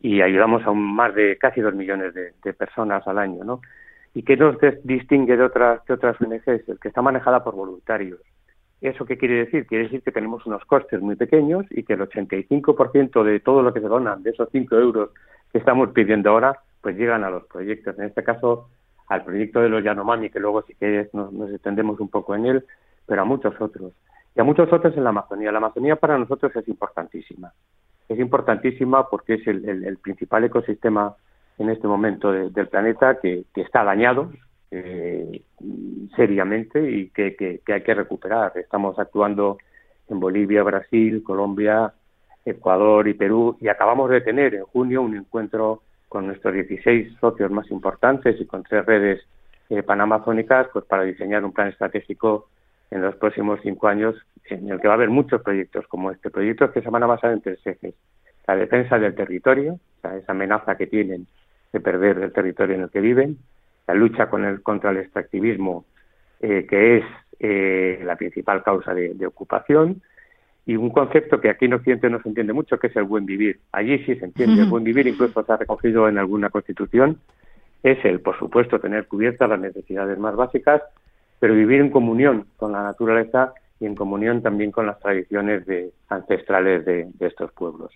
y 0.00 0.20
ayudamos 0.20 0.64
a 0.64 0.70
un, 0.70 0.94
más 0.94 1.14
de 1.14 1.38
casi 1.38 1.60
2 1.60 1.74
millones 1.74 2.12
de, 2.14 2.32
de 2.42 2.52
personas 2.52 3.06
al 3.06 3.18
año, 3.18 3.44
¿no? 3.44 3.60
¿Y 4.14 4.24
qué 4.24 4.36
nos 4.36 4.56
distingue 4.84 5.36
de 5.36 5.44
otras, 5.44 5.84
de 5.86 5.94
otras 5.94 6.20
ONGs? 6.20 6.68
El 6.68 6.78
que 6.80 6.88
está 6.88 7.00
manejada 7.00 7.42
por 7.42 7.54
voluntarios. 7.54 8.20
¿Eso 8.82 9.04
qué 9.06 9.16
quiere 9.16 9.44
decir? 9.44 9.64
Quiere 9.66 9.84
decir 9.84 10.02
que 10.02 10.10
tenemos 10.10 10.44
unos 10.44 10.64
costes 10.64 11.00
muy 11.00 11.14
pequeños 11.14 11.64
y 11.70 11.84
que 11.84 11.92
el 11.92 12.00
85% 12.00 13.22
de 13.22 13.38
todo 13.38 13.62
lo 13.62 13.72
que 13.72 13.80
se 13.80 13.86
donan, 13.86 14.24
de 14.24 14.30
esos 14.30 14.48
5 14.50 14.74
euros 14.74 15.10
que 15.52 15.58
estamos 15.58 15.90
pidiendo 15.90 16.30
ahora, 16.30 16.58
pues 16.80 16.96
llegan 16.96 17.22
a 17.22 17.30
los 17.30 17.44
proyectos. 17.44 17.96
En 17.96 18.06
este 18.06 18.24
caso, 18.24 18.68
al 19.06 19.24
proyecto 19.24 19.60
de 19.60 19.68
los 19.68 19.84
Yanomami, 19.84 20.30
que 20.30 20.40
luego 20.40 20.62
sí 20.62 20.74
que 20.74 21.08
nos, 21.12 21.32
extendemos 21.52 22.00
un 22.00 22.08
poco 22.08 22.34
en 22.34 22.46
él, 22.46 22.64
pero 23.06 23.22
a 23.22 23.24
muchos 23.24 23.54
otros. 23.60 23.92
Y 24.34 24.40
a 24.40 24.44
muchos 24.44 24.72
otros 24.72 24.96
en 24.96 25.04
la 25.04 25.10
Amazonía. 25.10 25.52
La 25.52 25.58
Amazonía 25.58 25.94
para 25.94 26.18
nosotros 26.18 26.50
es 26.56 26.66
importantísima. 26.66 27.52
Es 28.08 28.18
importantísima 28.18 29.08
porque 29.08 29.34
es 29.34 29.46
el, 29.46 29.96
principal 29.98 30.42
ecosistema 30.42 31.14
en 31.58 31.70
este 31.70 31.86
momento 31.86 32.32
de- 32.32 32.50
del 32.50 32.66
planeta 32.66 33.20
que 33.20 33.44
está 33.54 33.84
dañado 33.84 34.32
eh, 34.72 35.42
seriamente 36.16 36.90
y 36.90 37.10
que, 37.10 37.36
que- 37.36 37.60
hay 37.72 37.82
que 37.82 37.94
recuperar. 37.94 38.52
Estamos 38.56 38.98
actuando 38.98 39.58
en 40.08 40.18
Bolivia, 40.20 40.62
Brasil, 40.62 41.22
Colombia, 41.22 41.92
Ecuador 42.44 43.06
y 43.08 43.14
Perú 43.14 43.56
y 43.60 43.68
acabamos 43.68 44.10
de 44.10 44.20
tener 44.22 44.54
en 44.54 44.64
junio 44.64 45.02
un 45.02 45.16
encuentro 45.16 45.82
con 46.08 46.26
nuestros 46.26 46.54
16 46.54 47.14
socios 47.20 47.50
más 47.50 47.70
importantes 47.70 48.40
y 48.40 48.46
con 48.46 48.62
tres 48.64 48.84
redes 48.84 49.20
eh, 49.70 49.82
panamazónicas 49.82 50.68
pues 50.72 50.84
para 50.86 51.04
diseñar 51.04 51.44
un 51.44 51.52
plan 51.52 51.68
estratégico 51.68 52.48
en 52.90 53.02
los 53.02 53.14
próximos 53.16 53.60
cinco 53.62 53.88
años 53.88 54.16
en 54.46 54.68
el 54.70 54.80
que 54.80 54.88
va 54.88 54.94
a 54.94 54.96
haber 54.96 55.08
muchos 55.10 55.40
proyectos 55.42 55.86
como 55.86 56.10
este. 56.10 56.30
Proyectos 56.30 56.72
que 56.72 56.82
se 56.82 56.90
van 56.90 57.02
a 57.02 57.06
basar 57.06 57.32
en 57.32 57.40
tres 57.40 57.60
ejes. 57.66 57.94
La 58.46 58.56
defensa 58.56 58.98
del 58.98 59.14
territorio, 59.14 59.74
o 59.74 60.00
sea, 60.02 60.16
esa 60.16 60.32
amenaza 60.32 60.76
que 60.76 60.86
tienen 60.88 61.26
de 61.72 61.80
perder 61.80 62.18
el 62.18 62.32
territorio 62.32 62.74
en 62.76 62.82
el 62.82 62.90
que 62.90 63.00
viven, 63.00 63.38
la 63.86 63.94
lucha 63.94 64.28
con 64.28 64.44
el, 64.44 64.62
contra 64.62 64.90
el 64.90 64.98
extractivismo, 64.98 65.84
eh, 66.40 66.66
que 66.68 66.98
es 66.98 67.04
eh, 67.38 68.00
la 68.04 68.16
principal 68.16 68.62
causa 68.62 68.94
de, 68.94 69.14
de 69.14 69.26
ocupación, 69.26 70.02
y 70.64 70.76
un 70.76 70.90
concepto 70.90 71.40
que 71.40 71.50
aquí 71.50 71.64
en 71.64 71.74
Occidente 71.74 72.08
no 72.08 72.22
se 72.22 72.28
entiende 72.28 72.52
mucho, 72.52 72.78
que 72.78 72.86
es 72.86 72.96
el 72.96 73.02
buen 73.04 73.26
vivir. 73.26 73.58
Allí 73.72 73.98
sí 74.04 74.14
se 74.14 74.24
entiende 74.24 74.62
el 74.62 74.68
buen 74.68 74.84
vivir, 74.84 75.06
incluso 75.08 75.42
se 75.42 75.52
ha 75.52 75.56
recogido 75.56 76.08
en 76.08 76.18
alguna 76.18 76.50
constitución, 76.50 77.18
es 77.82 78.04
el, 78.04 78.20
por 78.20 78.38
supuesto, 78.38 78.78
tener 78.78 79.08
cubiertas 79.08 79.48
las 79.48 79.58
necesidades 79.58 80.18
más 80.18 80.36
básicas, 80.36 80.82
pero 81.40 81.54
vivir 81.54 81.80
en 81.80 81.90
comunión 81.90 82.46
con 82.56 82.70
la 82.70 82.84
naturaleza 82.84 83.54
y 83.80 83.86
en 83.86 83.96
comunión 83.96 84.42
también 84.42 84.70
con 84.70 84.86
las 84.86 85.00
tradiciones 85.00 85.66
de, 85.66 85.90
ancestrales 86.08 86.84
de, 86.84 87.10
de 87.12 87.26
estos 87.26 87.50
pueblos. 87.52 87.90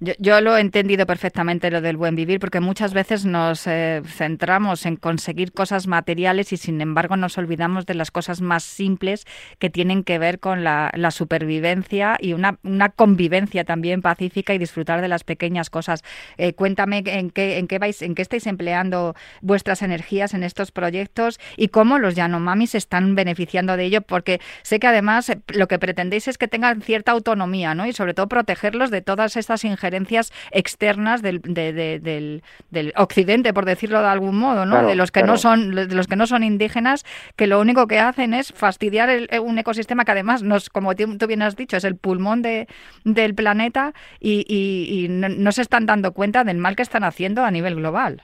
Yo, 0.00 0.40
lo 0.40 0.56
he 0.56 0.60
entendido 0.60 1.06
perfectamente 1.06 1.72
lo 1.72 1.80
del 1.80 1.96
buen 1.96 2.14
vivir, 2.14 2.38
porque 2.38 2.60
muchas 2.60 2.94
veces 2.94 3.24
nos 3.24 3.66
eh, 3.66 4.00
centramos 4.06 4.86
en 4.86 4.94
conseguir 4.94 5.50
cosas 5.50 5.88
materiales 5.88 6.52
y 6.52 6.56
sin 6.56 6.80
embargo 6.80 7.16
nos 7.16 7.36
olvidamos 7.36 7.84
de 7.84 7.94
las 7.94 8.12
cosas 8.12 8.40
más 8.40 8.62
simples 8.62 9.26
que 9.58 9.70
tienen 9.70 10.04
que 10.04 10.20
ver 10.20 10.38
con 10.38 10.62
la, 10.62 10.92
supervivencia 11.10 12.16
y 12.20 12.32
una, 12.32 12.58
convivencia 12.94 13.64
también 13.64 14.00
pacífica 14.00 14.54
y 14.54 14.58
disfrutar 14.58 15.00
de 15.00 15.08
las 15.08 15.24
pequeñas 15.24 15.68
cosas. 15.68 16.04
Eh, 16.36 16.52
cuéntame 16.52 17.02
en 17.04 17.30
qué, 17.30 17.58
en 17.58 17.66
qué 17.66 17.80
vais, 17.80 18.00
en 18.00 18.14
qué 18.14 18.22
estáis 18.22 18.46
empleando 18.46 19.16
vuestras 19.40 19.82
energías 19.82 20.32
en 20.32 20.44
estos 20.44 20.70
proyectos 20.70 21.40
y 21.56 21.68
cómo 21.68 21.98
los 21.98 22.14
Yanomami 22.14 22.68
se 22.68 22.78
están 22.78 23.16
beneficiando 23.16 23.76
de 23.76 23.86
ello, 23.86 24.02
porque 24.02 24.40
sé 24.62 24.78
que 24.78 24.86
además 24.86 25.32
lo 25.48 25.66
que 25.66 25.80
pretendéis 25.80 26.28
es 26.28 26.38
que 26.38 26.46
tengan 26.46 26.82
cierta 26.82 27.10
autonomía, 27.10 27.74
¿no? 27.74 27.84
Y 27.84 27.92
sobre 27.92 28.14
todo 28.14 28.28
protegerlos 28.28 28.92
de 28.92 29.02
todas 29.02 29.36
estas 29.36 29.64
injerencias 29.68 30.32
externas 30.50 31.22
del, 31.22 31.40
de, 31.42 31.72
de, 31.72 32.00
del, 32.00 32.42
del, 32.70 32.92
occidente, 32.96 33.52
por 33.52 33.64
decirlo 33.64 34.00
de 34.00 34.08
algún 34.08 34.38
modo, 34.38 34.66
¿no? 34.66 34.72
Claro, 34.72 34.88
de 34.88 34.96
los 34.96 35.10
que 35.12 35.20
claro. 35.20 35.34
no 35.34 35.38
son, 35.38 35.74
de 35.74 35.94
los 35.94 36.06
que 36.06 36.16
no 36.16 36.26
son 36.26 36.42
indígenas, 36.42 37.04
que 37.36 37.46
lo 37.46 37.60
único 37.60 37.86
que 37.86 37.98
hacen 37.98 38.34
es 38.34 38.52
fastidiar 38.52 39.10
el, 39.10 39.28
un 39.40 39.58
ecosistema 39.58 40.04
que 40.04 40.12
además 40.12 40.42
nos, 40.42 40.68
como 40.70 40.94
tú 40.94 41.26
bien 41.26 41.42
has 41.42 41.56
dicho, 41.56 41.76
es 41.76 41.84
el 41.84 41.96
pulmón 41.96 42.42
de, 42.42 42.66
del 43.04 43.34
planeta 43.34 43.92
y, 44.20 44.44
y, 44.48 45.04
y 45.04 45.08
no, 45.08 45.28
no 45.28 45.52
se 45.52 45.62
están 45.62 45.86
dando 45.86 46.12
cuenta 46.12 46.44
del 46.44 46.58
mal 46.58 46.76
que 46.76 46.82
están 46.82 47.04
haciendo 47.04 47.44
a 47.44 47.50
nivel 47.50 47.76
global. 47.76 48.22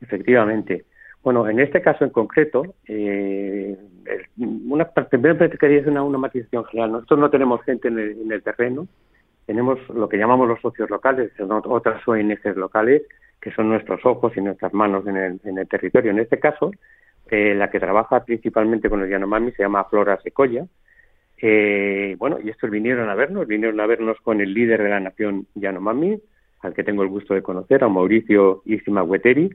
Efectivamente. 0.00 0.84
Bueno, 1.22 1.48
en 1.48 1.58
este 1.58 1.80
caso 1.80 2.04
en 2.04 2.10
concreto, 2.10 2.74
eh, 2.86 3.76
una, 4.38 4.84
primero 4.90 5.38
quería 5.58 5.80
hacer 5.80 5.90
una, 5.90 6.02
una 6.02 6.18
matización 6.18 6.64
general. 6.66 6.92
Nosotros 6.92 7.18
no 7.18 7.30
tenemos 7.30 7.62
gente 7.62 7.88
en 7.88 7.98
el, 7.98 8.10
en 8.20 8.30
el 8.30 8.42
terreno, 8.42 8.86
tenemos 9.46 9.78
lo 9.90 10.08
que 10.08 10.16
llamamos 10.16 10.48
los 10.48 10.60
socios 10.60 10.90
locales, 10.90 11.32
son 11.36 11.62
otras 11.66 12.06
ONGs 12.06 12.56
locales 12.56 13.02
que 13.40 13.52
son 13.52 13.68
nuestros 13.68 14.04
ojos 14.06 14.32
y 14.36 14.40
nuestras 14.40 14.72
manos 14.72 15.06
en 15.06 15.16
el, 15.16 15.40
en 15.44 15.58
el 15.58 15.68
territorio. 15.68 16.10
En 16.10 16.18
este 16.18 16.38
caso, 16.38 16.70
eh, 17.30 17.54
la 17.54 17.70
que 17.70 17.78
trabaja 17.78 18.24
principalmente 18.24 18.88
con 18.88 19.00
los 19.00 19.08
Yanomami 19.08 19.52
se 19.52 19.62
llama 19.62 19.84
Flora 19.84 20.18
Secoya. 20.22 20.66
Eh, 21.40 22.16
bueno, 22.18 22.38
y 22.42 22.48
estos 22.48 22.70
vinieron 22.70 23.08
a 23.10 23.14
vernos, 23.14 23.46
vinieron 23.46 23.78
a 23.80 23.86
vernos 23.86 24.18
con 24.22 24.40
el 24.40 24.54
líder 24.54 24.82
de 24.82 24.88
la 24.88 25.00
nación 25.00 25.46
Yanomami, 25.54 26.18
al 26.60 26.72
que 26.72 26.84
tengo 26.84 27.02
el 27.02 27.10
gusto 27.10 27.34
de 27.34 27.42
conocer, 27.42 27.84
a 27.84 27.88
Mauricio 27.88 28.62
Isimagueteri, 28.64 29.50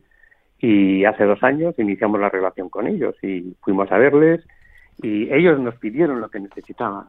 y 0.59 1.05
hace 1.05 1.23
dos 1.23 1.41
años 1.41 1.73
iniciamos 1.79 2.19
la 2.19 2.29
relación 2.29 2.69
con 2.69 2.85
ellos 2.85 3.15
y 3.23 3.55
fuimos 3.61 3.91
a 3.91 3.97
verles 3.97 4.45
y 5.01 5.33
ellos 5.33 5.59
nos 5.59 5.75
pidieron 5.75 6.19
lo 6.19 6.29
que 6.29 6.39
necesitaban. 6.39 7.05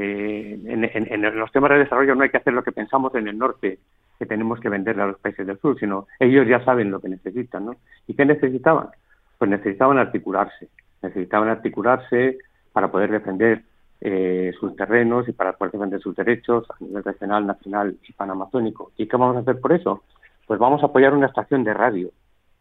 Eh, 0.00 0.56
en, 0.64 0.84
en, 0.84 1.38
los 1.40 1.50
temas 1.50 1.70
de 1.70 1.78
desarrollo 1.78 2.14
no 2.14 2.22
hay 2.22 2.30
que 2.30 2.36
hacer 2.36 2.52
lo 2.52 2.62
que 2.62 2.70
pensamos 2.70 3.12
en 3.16 3.26
el 3.26 3.36
norte, 3.36 3.80
que 4.16 4.26
tenemos 4.26 4.60
que 4.60 4.68
venderle 4.68 5.02
a 5.02 5.06
los 5.06 5.18
países 5.18 5.44
del 5.44 5.58
sur, 5.58 5.76
sino 5.76 6.06
ellos 6.20 6.46
ya 6.46 6.64
saben 6.64 6.92
lo 6.92 7.00
que 7.00 7.08
necesitan, 7.08 7.66
¿no? 7.66 7.72
¿Y 8.06 8.14
qué 8.14 8.24
necesitaban? 8.24 8.90
Pues 9.38 9.50
necesitaban 9.50 9.98
articularse, 9.98 10.68
necesitaban 11.02 11.48
articularse 11.48 12.38
para 12.72 12.92
poder 12.92 13.10
defender 13.10 13.62
eh, 14.00 14.52
sus 14.60 14.76
terrenos 14.76 15.28
y 15.28 15.32
para 15.32 15.54
poder 15.54 15.72
defender 15.72 16.00
sus 16.00 16.14
derechos 16.14 16.64
a 16.70 16.76
nivel 16.78 17.02
regional, 17.02 17.44
nacional 17.44 17.96
y 18.08 18.12
panamazónico. 18.12 18.92
¿Y 18.96 19.08
qué 19.08 19.16
vamos 19.16 19.36
a 19.36 19.40
hacer 19.40 19.60
por 19.60 19.72
eso? 19.72 20.04
Pues 20.46 20.60
vamos 20.60 20.80
a 20.84 20.86
apoyar 20.86 21.12
una 21.12 21.26
estación 21.26 21.64
de 21.64 21.74
radio. 21.74 22.10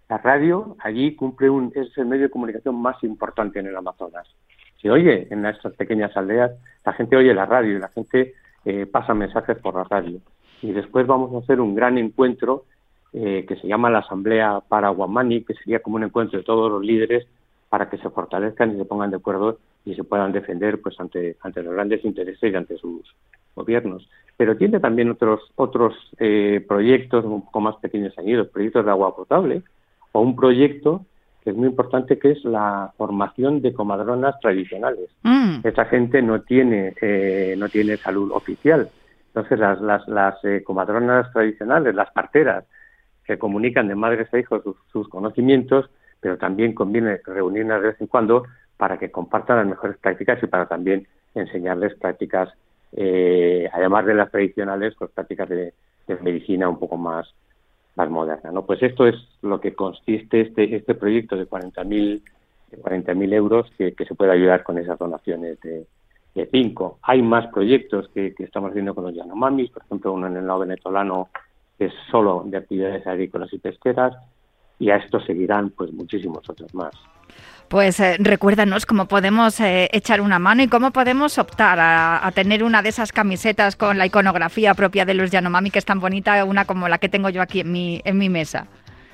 La 0.10 0.18
radio 0.18 0.76
allí 0.80 1.16
cumple 1.16 1.52
un, 1.52 1.72
es 1.76 1.96
el 2.00 2.08
medio 2.08 2.24
de 2.24 2.32
comunicación 2.32 2.82
más 2.82 3.04
importante 3.04 3.60
en 3.60 3.68
el 3.68 3.76
Amazonas 3.76 4.28
se 4.82 4.90
oye 4.92 5.28
en 5.30 5.46
estas 5.46 5.74
pequeñas 5.74 6.16
aldeas, 6.16 6.52
la 6.86 6.94
gente 6.94 7.16
oye 7.16 7.34
la 7.34 7.46
radio 7.46 7.76
y 7.76 7.80
la 7.80 7.90
gente 7.90 8.34
eh, 8.66 8.86
pasa 8.86 9.14
mensajes 9.14 9.58
por 9.60 9.76
la 9.76 9.84
radio. 9.84 10.20
Y 10.62 10.72
después 10.72 11.06
vamos 11.08 11.34
a 11.34 11.40
hacer 11.40 11.62
un 11.62 11.76
gran 11.76 11.98
encuentro 11.98 12.66
eh, 13.14 13.46
que 13.48 13.56
se 13.56 13.68
llama 13.68 13.90
la 13.90 14.00
Asamblea 14.00 14.62
Paraguamani, 14.68 15.44
que 15.44 15.54
sería 15.56 15.80
como 15.80 15.96
un 15.96 16.04
encuentro 16.04 16.38
de 16.38 16.46
todos 16.46 16.72
los 16.72 16.84
líderes 16.84 17.28
para 17.70 17.90
que 17.90 17.98
se 17.98 18.10
fortalezcan 18.10 18.74
y 18.74 18.78
se 18.78 18.86
pongan 18.86 19.12
de 19.12 19.18
acuerdo 19.18 19.60
y 19.86 19.96
se 19.96 20.04
puedan 20.04 20.32
defender 20.32 20.82
pues 20.82 21.00
ante, 21.00 21.38
ante 21.42 21.64
los 21.64 21.74
grandes 21.74 22.04
intereses 22.04 22.52
y 22.52 22.56
ante 22.56 22.78
sus 22.78 23.02
gobiernos. 23.56 24.10
Pero 24.36 24.56
tiene 24.56 24.80
también 24.80 25.10
otros, 25.10 25.42
otros 25.56 25.96
eh, 26.20 26.64
proyectos 26.68 27.26
un 27.26 27.44
poco 27.46 27.62
más 27.62 27.76
pequeños 27.78 28.18
añadidos, 28.18 28.50
proyectos 28.50 28.86
de 28.86 28.92
agua 28.92 29.16
potable 29.16 29.64
o 30.12 30.22
un 30.22 30.36
proyecto 30.36 31.06
que 31.48 31.52
es 31.52 31.58
muy 31.58 31.70
importante, 31.70 32.20
que 32.20 32.32
es 32.32 32.44
la 32.44 32.92
formación 32.98 33.62
de 33.62 33.72
comadronas 33.72 34.38
tradicionales. 34.42 35.10
Mm. 35.24 35.60
Esta 35.64 35.86
gente 35.86 36.22
no 36.22 36.42
tiene, 36.42 36.94
eh, 37.02 37.56
no 37.58 37.70
tiene 37.70 37.96
salud 37.96 38.34
oficial. 38.34 38.90
Entonces, 39.28 39.58
las, 39.58 39.80
las, 39.80 40.06
las 40.10 40.44
eh, 40.44 40.62
comadronas 40.62 41.32
tradicionales, 41.32 41.96
las 41.96 42.12
parteras, 42.12 42.66
que 43.24 43.40
comunican 43.40 43.88
de 43.88 43.96
madres 43.96 44.28
a 44.34 44.40
hijos 44.40 44.62
sus, 44.62 44.76
sus, 44.92 45.08
conocimientos, 45.08 45.90
pero 46.20 46.38
también 46.38 46.74
conviene 46.74 47.22
reunirlas 47.24 47.82
de 47.82 47.88
vez 47.88 48.02
en 48.02 48.08
cuando 48.08 48.44
para 48.76 49.00
que 49.00 49.10
compartan 49.10 49.56
las 49.56 49.68
mejores 49.68 49.96
prácticas 50.00 50.44
y 50.44 50.48
para 50.48 50.66
también 50.66 51.08
enseñarles 51.34 51.96
prácticas, 51.96 52.50
eh, 52.92 53.70
además 53.72 54.06
de 54.06 54.16
las 54.16 54.32
tradicionales, 54.32 54.96
pues 55.00 55.12
prácticas 55.12 55.48
de, 55.48 55.74
de 56.08 56.16
medicina 56.18 56.68
un 56.68 56.78
poco 56.78 56.98
más, 56.98 57.34
más 57.98 58.10
moderna. 58.10 58.52
¿no? 58.52 58.66
Pues 58.66 58.82
esto 58.84 59.06
es 59.08 59.16
lo 59.42 59.60
que 59.60 59.74
consiste 59.74 60.42
este, 60.42 60.76
este 60.76 60.96
proyecto 60.96 61.36
de 61.36 61.50
40.000 61.50 62.22
de 62.72 62.82
40.000 62.82 63.34
euros 63.34 63.72
que, 63.78 63.94
se 63.98 64.16
puede 64.16 64.32
ayudar 64.32 64.64
con 64.64 64.78
esas 64.78 65.00
donaciones 65.00 65.60
de, 65.62 65.88
de 66.36 66.46
cinco. 66.48 67.00
Hay 67.02 67.22
más 67.22 67.48
proyectos 67.48 68.10
que, 68.10 68.36
que 68.36 68.44
estamos 68.44 68.72
haciendo 68.72 68.94
con 68.94 69.06
los 69.06 69.16
Yanomamis, 69.16 69.72
por 69.72 69.84
ejemplo, 69.84 70.12
uno 70.12 70.28
en 70.28 70.36
el 70.36 70.46
lado 70.46 70.60
venezolano 70.60 71.30
que 71.78 71.86
es 71.86 71.94
solo 72.12 72.44
de 72.46 72.58
actividades 72.58 73.06
agrícolas 73.08 73.54
y 73.54 73.60
pesqueras, 73.60 74.16
y 74.80 74.90
a 74.90 74.98
esto 74.98 75.20
seguirán 75.20 75.70
pues 75.72 75.92
muchísimos 75.92 76.48
otros 76.50 76.74
más. 76.74 76.94
Pues 77.68 78.00
eh, 78.00 78.16
recuérdanos 78.20 78.86
cómo 78.86 79.08
podemos 79.08 79.60
eh, 79.60 79.90
echar 79.92 80.22
una 80.22 80.40
mano 80.40 80.64
y 80.64 80.68
cómo 80.68 80.92
podemos 80.92 81.38
optar 81.38 81.80
a, 81.80 82.26
a, 82.26 82.32
tener 82.32 82.64
una 82.64 82.82
de 82.82 82.90
esas 82.90 83.12
camisetas 83.12 83.76
con 83.76 83.98
la 83.98 84.06
iconografía 84.06 84.74
propia 84.74 85.04
de 85.04 85.14
los 85.14 85.32
Yanomami, 85.32 85.70
que 85.70 85.80
es 85.80 85.86
tan 85.86 86.00
bonita, 86.00 86.46
una 86.46 86.64
como 86.64 86.88
la 86.88 86.98
que 86.98 87.10
tengo 87.10 87.30
yo 87.30 87.42
aquí 87.42 87.60
en 87.60 87.72
mi, 87.72 88.02
en 88.06 88.18
mi 88.18 88.30
mesa. 88.30 88.68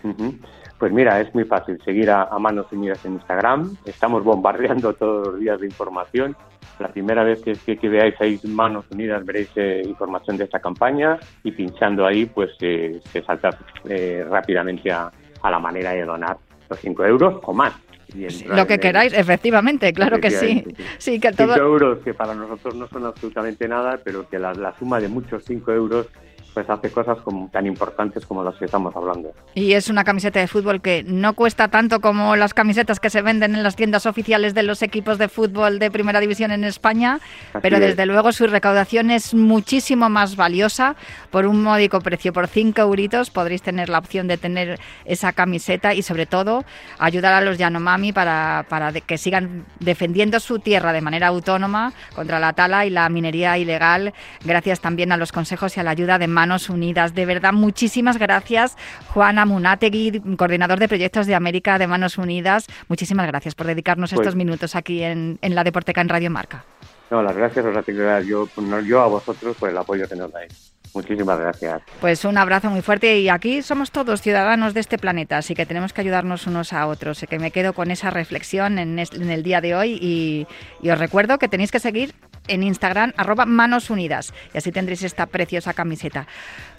Uh 0.04 0.10
-huh. 0.10 0.40
Pues 0.78 0.92
mira, 0.92 1.22
es 1.22 1.34
muy 1.34 1.46
fácil 1.46 1.82
seguir 1.86 2.12
a, 2.12 2.24
a, 2.24 2.38
Manos 2.40 2.72
Unidas 2.72 3.04
en 3.06 3.14
Instagram. 3.14 3.78
Estamos 3.86 4.24
bombardeando 4.24 4.94
todos 4.94 5.28
los 5.28 5.40
días 5.40 5.60
de 5.60 5.68
información. 5.68 6.36
La 6.78 6.90
primera 6.90 7.24
vez 7.24 7.42
que, 7.42 7.54
que, 7.54 7.78
que 7.78 7.88
veáis 7.88 8.20
ahí 8.20 8.40
Manos 8.44 8.86
Unidas 8.92 9.26
veréis 9.26 9.50
eh, 9.56 9.82
información 9.86 10.38
de 10.38 10.44
esta 10.44 10.60
campaña 10.60 11.18
y 11.44 11.52
pinchando 11.52 12.06
ahí 12.06 12.26
pues 12.26 12.52
eh, 12.60 13.00
se 13.12 13.24
salta 13.24 13.58
eh, 13.88 14.26
rápidamente 14.30 14.92
a, 14.92 15.10
a 15.44 15.52
la 15.52 15.60
manera 15.60 15.92
de 15.92 16.04
donar 16.06 16.38
los 16.70 16.80
5 16.80 17.06
euros 17.06 17.40
o 17.44 17.54
más. 17.54 17.74
Sí, 18.12 18.46
lo 18.46 18.68
que 18.68 18.80
queráis, 18.80 19.14
efectivamente, 19.14 19.92
claro 19.92 20.20
que 20.20 20.30
sí. 20.30 20.64
sí 20.98 21.20
que 21.20 21.32
todo... 21.32 21.54
5 21.54 21.66
euros 21.66 22.00
que 22.04 22.14
para 22.14 22.34
nosotros 22.36 22.76
no 22.76 22.88
son 22.88 23.06
absolutamente 23.06 23.68
nada, 23.68 24.00
pero 24.04 24.28
que 24.28 24.38
la, 24.40 24.54
la 24.54 24.78
suma 24.78 25.00
de 25.00 25.08
muchos 25.08 25.44
5 25.46 25.72
euros 25.72 26.08
pues 26.54 26.70
hace 26.70 26.92
cosas 26.92 27.18
como, 27.24 27.50
tan 27.50 27.66
importantes 27.66 28.26
como 28.26 28.44
las 28.44 28.56
que 28.56 28.66
estamos 28.66 28.96
hablando. 28.96 29.34
Y 29.56 29.74
es 29.74 29.90
una 29.90 30.04
camiseta 30.04 30.40
de 30.40 30.48
fútbol 30.48 30.82
que 30.82 31.04
no 31.04 31.34
cuesta 31.34 31.68
tanto 31.68 32.00
como 32.00 32.36
las 32.36 32.54
camisetas 32.54 33.00
que 33.00 33.10
se 33.10 33.22
venden 33.22 33.56
en 33.56 33.64
las 33.64 33.76
tiendas 33.76 34.06
oficiales 34.06 34.54
de 34.54 34.64
los 34.64 34.82
equipos 34.82 35.18
de 35.18 35.30
fútbol 35.30 35.80
de 35.80 35.92
primera 35.92 36.20
división 36.20 36.52
en 36.52 36.64
España, 36.64 37.20
Así 37.54 37.60
pero 37.62 37.78
es. 37.78 37.82
desde 37.82 38.06
luego 38.06 38.32
su 38.32 38.48
recaudación 38.48 39.12
es 39.12 39.34
muchísimo 39.34 40.10
más 40.10 40.36
valiosa 40.36 40.96
por 41.32 41.46
un 41.46 41.64
módico 41.64 42.00
precio, 42.02 42.34
por 42.34 42.48
5 42.48 42.82
euritos 42.82 43.30
podréis 43.30 43.62
tener 43.62 43.90
la 43.90 44.00
opción 44.00 44.28
de 44.28 44.38
tener 44.38 44.80
esa 45.06 45.34
camiseta 45.34 45.94
y 45.94 46.02
sobre 46.02 46.26
todo 46.26 46.64
ayudar 47.00 47.34
a 47.34 47.42
los 47.42 47.58
Yanomami 47.58 48.14
para, 48.14 48.66
para 48.70 48.92
que 48.92 49.18
sigan 49.18 49.66
defendiendo 49.80 50.40
su 50.40 50.60
tierra 50.60 50.94
de 50.94 51.02
manera 51.02 51.28
autónoma 51.28 51.94
contra 52.16 52.40
la 52.40 52.54
tala 52.54 52.86
y 52.86 52.90
la 52.90 53.10
minería 53.10 53.58
ilegal, 53.58 54.14
gracias 54.44 54.80
también 54.80 55.12
a 55.12 55.18
los 55.18 55.32
consejos 55.32 55.76
y 55.78 55.80
a 55.80 55.84
la 55.84 55.92
ayuda 55.92 56.18
de 56.18 56.28
Manos 56.44 56.70
Unidas. 56.70 57.16
De 57.16 57.26
verdad, 57.26 57.54
muchísimas 57.54 58.18
gracias, 58.18 58.76
Juana 59.14 59.46
Munategui, 59.46 60.22
coordinador 60.36 60.78
de 60.78 60.90
proyectos 60.90 61.26
de 61.26 61.36
América 61.36 61.80
de 61.80 61.88
Manos 61.88 62.18
Unidas. 62.18 62.68
Muchísimas 62.90 63.28
gracias 63.28 63.56
por 63.56 63.66
dedicarnos 63.66 64.10
pues, 64.10 64.20
estos 64.20 64.36
minutos 64.36 64.76
aquí 64.76 65.04
en, 65.04 65.40
en, 65.42 65.56
la 65.56 65.64
Deporteca 65.64 66.02
en 66.02 66.10
Radio 66.10 66.30
Marca. 66.30 66.66
No, 67.10 67.24
las 67.24 67.38
gracias 67.38 67.66
os 67.66 67.74
las 67.74 67.86
tengo 67.86 68.20
yo, 68.20 68.50
yo 68.82 69.02
a 69.02 69.08
vosotros 69.08 69.56
por 69.56 69.70
el 69.70 69.78
apoyo 69.78 70.06
que 70.10 70.18
nos 70.18 70.34
dais. 70.34 70.74
Muchísimas 70.94 71.40
gracias. 71.40 71.82
Pues 72.02 72.26
un 72.26 72.38
abrazo 72.38 72.70
muy 72.70 72.82
fuerte 72.82 73.20
y 73.20 73.30
aquí 73.30 73.62
somos 73.62 73.92
todos 73.92 74.22
ciudadanos 74.22 74.74
de 74.74 74.82
este 74.82 74.98
planeta, 74.98 75.38
así 75.38 75.56
que 75.56 75.66
tenemos 75.66 75.94
que 75.94 76.02
ayudarnos 76.02 76.46
unos 76.46 76.74
a 76.74 76.88
otros. 76.88 77.20
Así 77.20 77.28
que 77.28 77.40
me 77.40 77.52
quedo 77.52 77.72
con 77.72 77.90
esa 77.90 78.10
reflexión 78.10 78.80
en, 78.80 79.00
en 79.00 79.30
el 79.32 79.44
día 79.44 79.62
de 79.62 79.76
hoy 79.76 79.98
y, 80.02 80.46
y 80.82 80.90
os 80.90 81.00
recuerdo 81.00 81.40
que 81.40 81.48
tenéis 81.48 81.72
que 81.72 81.80
seguir 81.80 82.14
en 82.48 82.64
Instagram, 82.64 83.14
arroba 83.18 83.46
manos 83.46 83.90
unidas. 83.90 84.34
Y 84.54 84.58
así 84.58 84.72
tendréis 84.72 85.04
esta 85.04 85.26
preciosa 85.26 85.74
camiseta. 85.74 86.28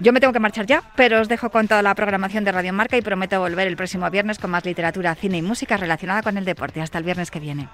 Yo 0.00 0.12
me 0.12 0.20
tengo 0.20 0.32
que 0.32 0.40
marchar 0.40 0.66
ya, 0.66 0.82
pero 0.96 1.20
os 1.20 1.28
dejo 1.28 1.50
con 1.50 1.68
toda 1.68 1.82
la 1.82 1.94
programación 1.94 2.44
de 2.44 2.52
Radio 2.52 2.72
Marca 2.72 2.96
y 2.96 3.02
prometo 3.02 3.38
volver 3.38 3.68
el 3.68 3.76
próximo 3.76 4.08
viernes 4.10 4.38
con 4.38 4.50
más 4.50 4.64
literatura, 4.64 5.14
cine 5.14 5.38
y 5.38 5.42
música 5.42 5.76
relacionada 5.76 6.22
con 6.22 6.36
el 6.36 6.44
deporte. 6.44 6.80
Hasta 6.80 6.98
el 6.98 7.04
viernes 7.04 7.30
que 7.30 7.40
viene. 7.40 7.68